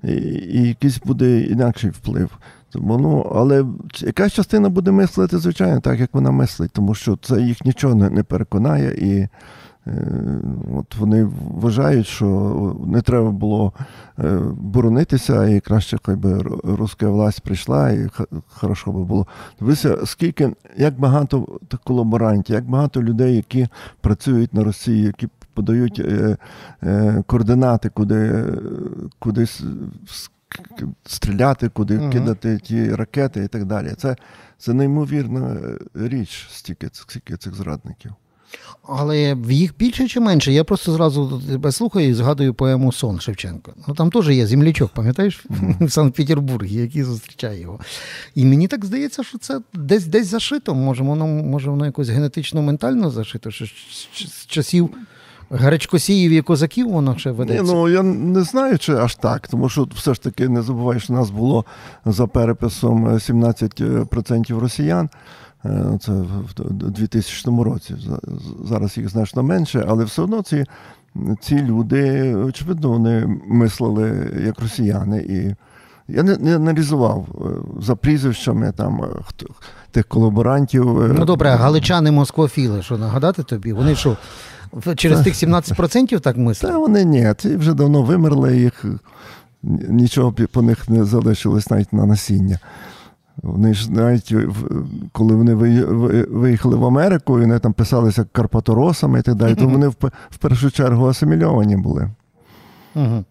і, 0.10 0.16
і 0.54 0.68
якийсь 0.68 1.00
буде 1.06 1.42
інакший 1.42 1.90
вплив. 1.90 2.30
Тому, 2.72 2.98
ну, 2.98 3.32
Але 3.36 3.66
якась 4.00 4.34
частина 4.34 4.70
буде 4.70 4.92
мислити, 4.92 5.38
звичайно, 5.38 5.80
так, 5.80 6.00
як 6.00 6.10
вона 6.14 6.32
мислить, 6.32 6.72
тому 6.72 6.96
що 6.96 7.18
це 7.22 7.42
їх 7.42 7.66
нічого 7.66 7.96
не, 7.96 8.24
переконає. 8.24 8.94
І 8.94 9.28
от 10.78 10.96
вони 10.96 11.24
вважають, 11.24 12.08
що 12.08 12.76
не 12.86 13.02
треба 13.02 13.32
було 13.32 13.74
е, 14.20 14.40
боронитися, 14.58 15.48
і 15.48 15.60
краще 15.60 15.98
хай 16.04 16.16
би 16.16 16.44
руська 16.64 17.10
власть 17.10 17.42
прийшла, 17.42 17.90
і 17.90 18.10
хорошо 18.48 18.92
би 18.92 19.04
було. 19.04 19.28
Дивися, 19.60 20.06
скільки, 20.06 20.56
як 20.78 21.00
багато 21.00 21.60
колаборантів, 21.84 22.56
як 22.56 22.66
багато 22.66 23.04
людей, 23.04 23.36
які 23.36 23.68
працюють 24.02 24.54
на 24.54 24.64
Росії, 24.64 25.04
які 25.04 25.28
подають 25.54 26.00
е, 26.00 26.38
е, 26.84 27.24
координати, 27.28 27.90
куди 27.90 28.46
кудись 29.20 29.64
стріляти, 31.06 31.70
куди 31.70 31.98
угу. 31.98 32.10
кидати 32.10 32.58
ті 32.58 32.96
ракети 32.96 33.44
і 33.44 33.48
так 33.48 33.66
далі. 33.66 33.94
Це 33.98 34.16
це 34.58 34.74
неймовірна 34.74 35.58
річ, 35.94 36.48
стільки, 36.52 36.90
стільки 36.94 37.38
цих 37.38 37.56
зрадників. 37.56 38.12
Але 38.88 39.34
в 39.34 39.52
їх 39.52 39.78
більше 39.78 40.08
чи 40.08 40.20
менше? 40.20 40.52
Я 40.52 40.64
просто 40.64 40.92
зразу 40.92 41.42
тебе 41.50 41.72
слухаю 41.72 42.10
і 42.10 42.14
згадую 42.14 42.54
поему 42.54 42.92
Сон 42.92 43.20
Шевченко. 43.20 43.74
Ну 43.88 43.94
там 43.94 44.12
теж 44.12 44.30
є 44.30 44.48
землячок, 44.48 44.92
пам'ятаєш, 44.94 45.46
mm-hmm. 45.50 45.86
в 45.86 45.92
Санкт-Петербургі, 45.92 46.76
який 46.76 47.04
зустрічає 47.04 47.62
його. 47.62 47.80
І 48.36 48.46
мені 48.46 48.68
так 48.68 48.86
здається, 48.86 49.24
що 49.24 49.38
це 49.38 49.60
десь 49.74 50.06
десь 50.06 50.28
зашито. 50.28 50.76
Може, 50.76 51.04
воно 51.04 51.28
може 51.28 51.70
воно 51.70 51.86
якось 51.86 52.10
генетично 52.10 52.62
ментально 52.62 53.10
зашито, 53.10 53.52
що 53.52 53.66
з 53.66 54.46
часів 54.48 54.90
Гарячкосіїв 55.54 56.32
і 56.32 56.42
козаків 56.42 56.90
воно 56.90 57.18
ще 57.18 57.32
ведеться? 57.32 57.64
Ні, 57.64 57.74
Ну 57.74 57.90
я 57.90 58.04
не 58.04 58.42
знаю, 58.42 58.80
чи 58.80 58.94
аж 58.94 59.16
так, 59.16 59.48
тому 59.48 59.70
що 59.70 59.88
все 59.96 60.14
ж 60.14 60.22
таки 60.22 60.50
не 60.50 60.62
забувай, 60.62 61.00
що 61.00 61.14
нас 61.14 61.30
було 61.30 61.66
за 62.06 62.28
переписом 62.28 63.08
17% 63.08 64.60
росіян. 64.60 65.10
Е, 65.66 65.98
це 66.02 66.12
в 66.12 66.92
2000 66.92 67.64
році. 67.64 67.96
Зараз 68.66 68.98
їх 68.98 69.10
значно 69.10 69.44
менше, 69.44 69.86
але 69.88 70.04
все 70.04 70.22
одно 70.22 70.42
ці 70.42 70.66
ці 71.42 71.62
люди, 71.62 72.36
очевидно, 72.36 72.90
вони 72.90 73.40
мислили 73.48 74.32
як 74.46 74.60
росіяни. 74.60 75.22
І 75.22 75.56
я 76.14 76.24
не 76.24 76.38
не 76.38 76.56
аналізував 76.56 77.26
е, 77.36 77.82
за 77.82 77.96
прізвищами 77.96 78.74
там 78.76 79.02
хто 79.26 79.46
тих 79.92 80.08
колаборантів. 80.08 81.02
Е, 81.02 81.16
ну 81.18 81.26
добре, 81.26 81.50
галичани 81.50 82.12
москвофіли, 82.12 82.82
що 82.82 82.98
нагадати 82.98 83.44
тобі? 83.44 83.74
Вони 83.74 83.96
що? 83.96 84.18
Через 84.96 85.22
тих 85.22 85.34
17% 85.34 86.20
так 86.20 86.38
мислять? 86.38 86.72
Та 86.72 86.78
вони 86.78 87.06
ні, 87.06 87.34
ті 87.38 87.56
вже 87.56 87.74
давно 87.74 88.02
вимерли, 88.02 88.58
їх 88.58 88.86
нічого 89.90 90.34
по 90.52 90.62
них 90.62 90.90
не 90.90 91.06
залишилось 91.06 91.70
навіть 91.70 91.94
на 91.94 92.06
насіння. 92.06 92.60
Вони 93.44 93.74
ж 93.74 93.92
навіть 93.92 94.34
коли 95.12 95.36
вони 95.36 95.56
виїхали 96.26 96.76
в 96.76 96.86
Америку, 96.86 97.38
і 97.38 97.42
вони 97.42 97.60
там 97.60 97.74
писалися 97.74 98.26
карпаторосами 98.32 99.20
і 99.20 99.22
так 99.22 99.36
далі, 99.36 99.56
то 99.56 99.68
вони 99.68 99.88
в 100.30 100.38
першу 100.40 100.72
чергу 100.72 101.08
асимільовані 101.08 101.78
були. 101.78 102.10
Угу. 102.96 103.24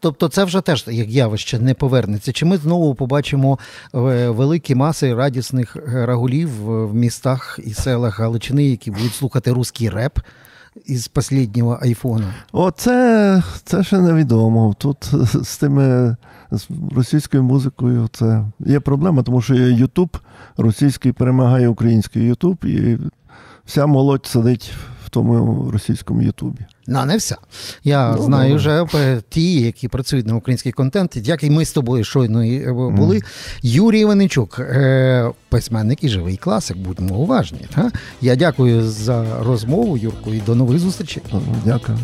Тобто 0.00 0.28
це 0.28 0.44
вже 0.44 0.60
теж 0.60 0.84
як 0.88 1.08
явище 1.08 1.58
не 1.58 1.74
повернеться. 1.74 2.32
Чи 2.32 2.46
ми 2.46 2.56
знову 2.56 2.94
побачимо 2.94 3.58
е, 3.94 4.28
великі 4.28 4.74
маси 4.74 5.14
радісних 5.14 5.76
рагулів 5.86 6.50
в 6.66 6.94
містах 6.94 7.60
і 7.64 7.70
селах 7.72 8.20
Галичини, 8.20 8.64
які 8.64 8.90
будуть 8.90 9.14
слухати 9.14 9.52
русський 9.52 9.90
реп? 9.90 10.18
із 10.86 11.10
останнього 11.14 11.78
айфона? 11.82 12.34
Оце 12.52 13.42
це 13.64 13.84
ще 13.84 14.00
невідомо. 14.00 14.74
Тут 14.78 15.10
з 15.42 15.58
тими 15.58 16.16
з 16.52 16.68
російською 16.94 17.42
музикою 17.42 18.08
це 18.12 18.44
є 18.60 18.80
проблема, 18.80 19.22
тому 19.22 19.42
що 19.42 19.54
Ютуб 19.54 20.18
російський 20.56 21.12
перемагає 21.12 21.68
український 21.68 22.22
Ютуб, 22.22 22.64
і 22.64 22.98
вся 23.64 23.86
молодь 23.86 24.26
сидить 24.26 24.72
в 25.04 25.10
тому 25.10 25.70
російському 25.70 26.22
Ютубі. 26.22 26.58
Ну, 26.86 27.04
не 27.04 27.16
вся. 27.16 27.36
Я 27.84 28.14
ну, 28.16 28.22
знаю 28.22 28.56
вже 28.56 28.86
ті, 29.28 29.60
які 29.60 29.88
працюють 29.88 30.26
на 30.26 30.34
український 30.34 30.72
контент, 30.72 31.16
як 31.16 31.42
і 31.42 31.50
ми 31.50 31.64
з 31.64 31.72
тобою 31.72 32.04
щойно 32.04 32.42
е, 32.42 32.72
були. 32.72 33.16
Mm. 33.16 33.24
Юрій 33.62 34.00
Іваничук, 34.00 34.58
е, 34.58 35.30
письменник 35.48 36.04
і 36.04 36.08
живий 36.08 36.36
класик, 36.36 36.76
будьмо 36.76 37.14
уважні. 37.14 37.66
Та? 37.74 37.90
Я 38.20 38.36
дякую 38.36 38.90
за 38.90 39.42
розмову, 39.42 39.96
Юрку, 39.96 40.34
і 40.34 40.40
до 40.40 40.54
нових 40.54 40.78
зустрічей. 40.78 41.22
Дякую. 41.64 41.98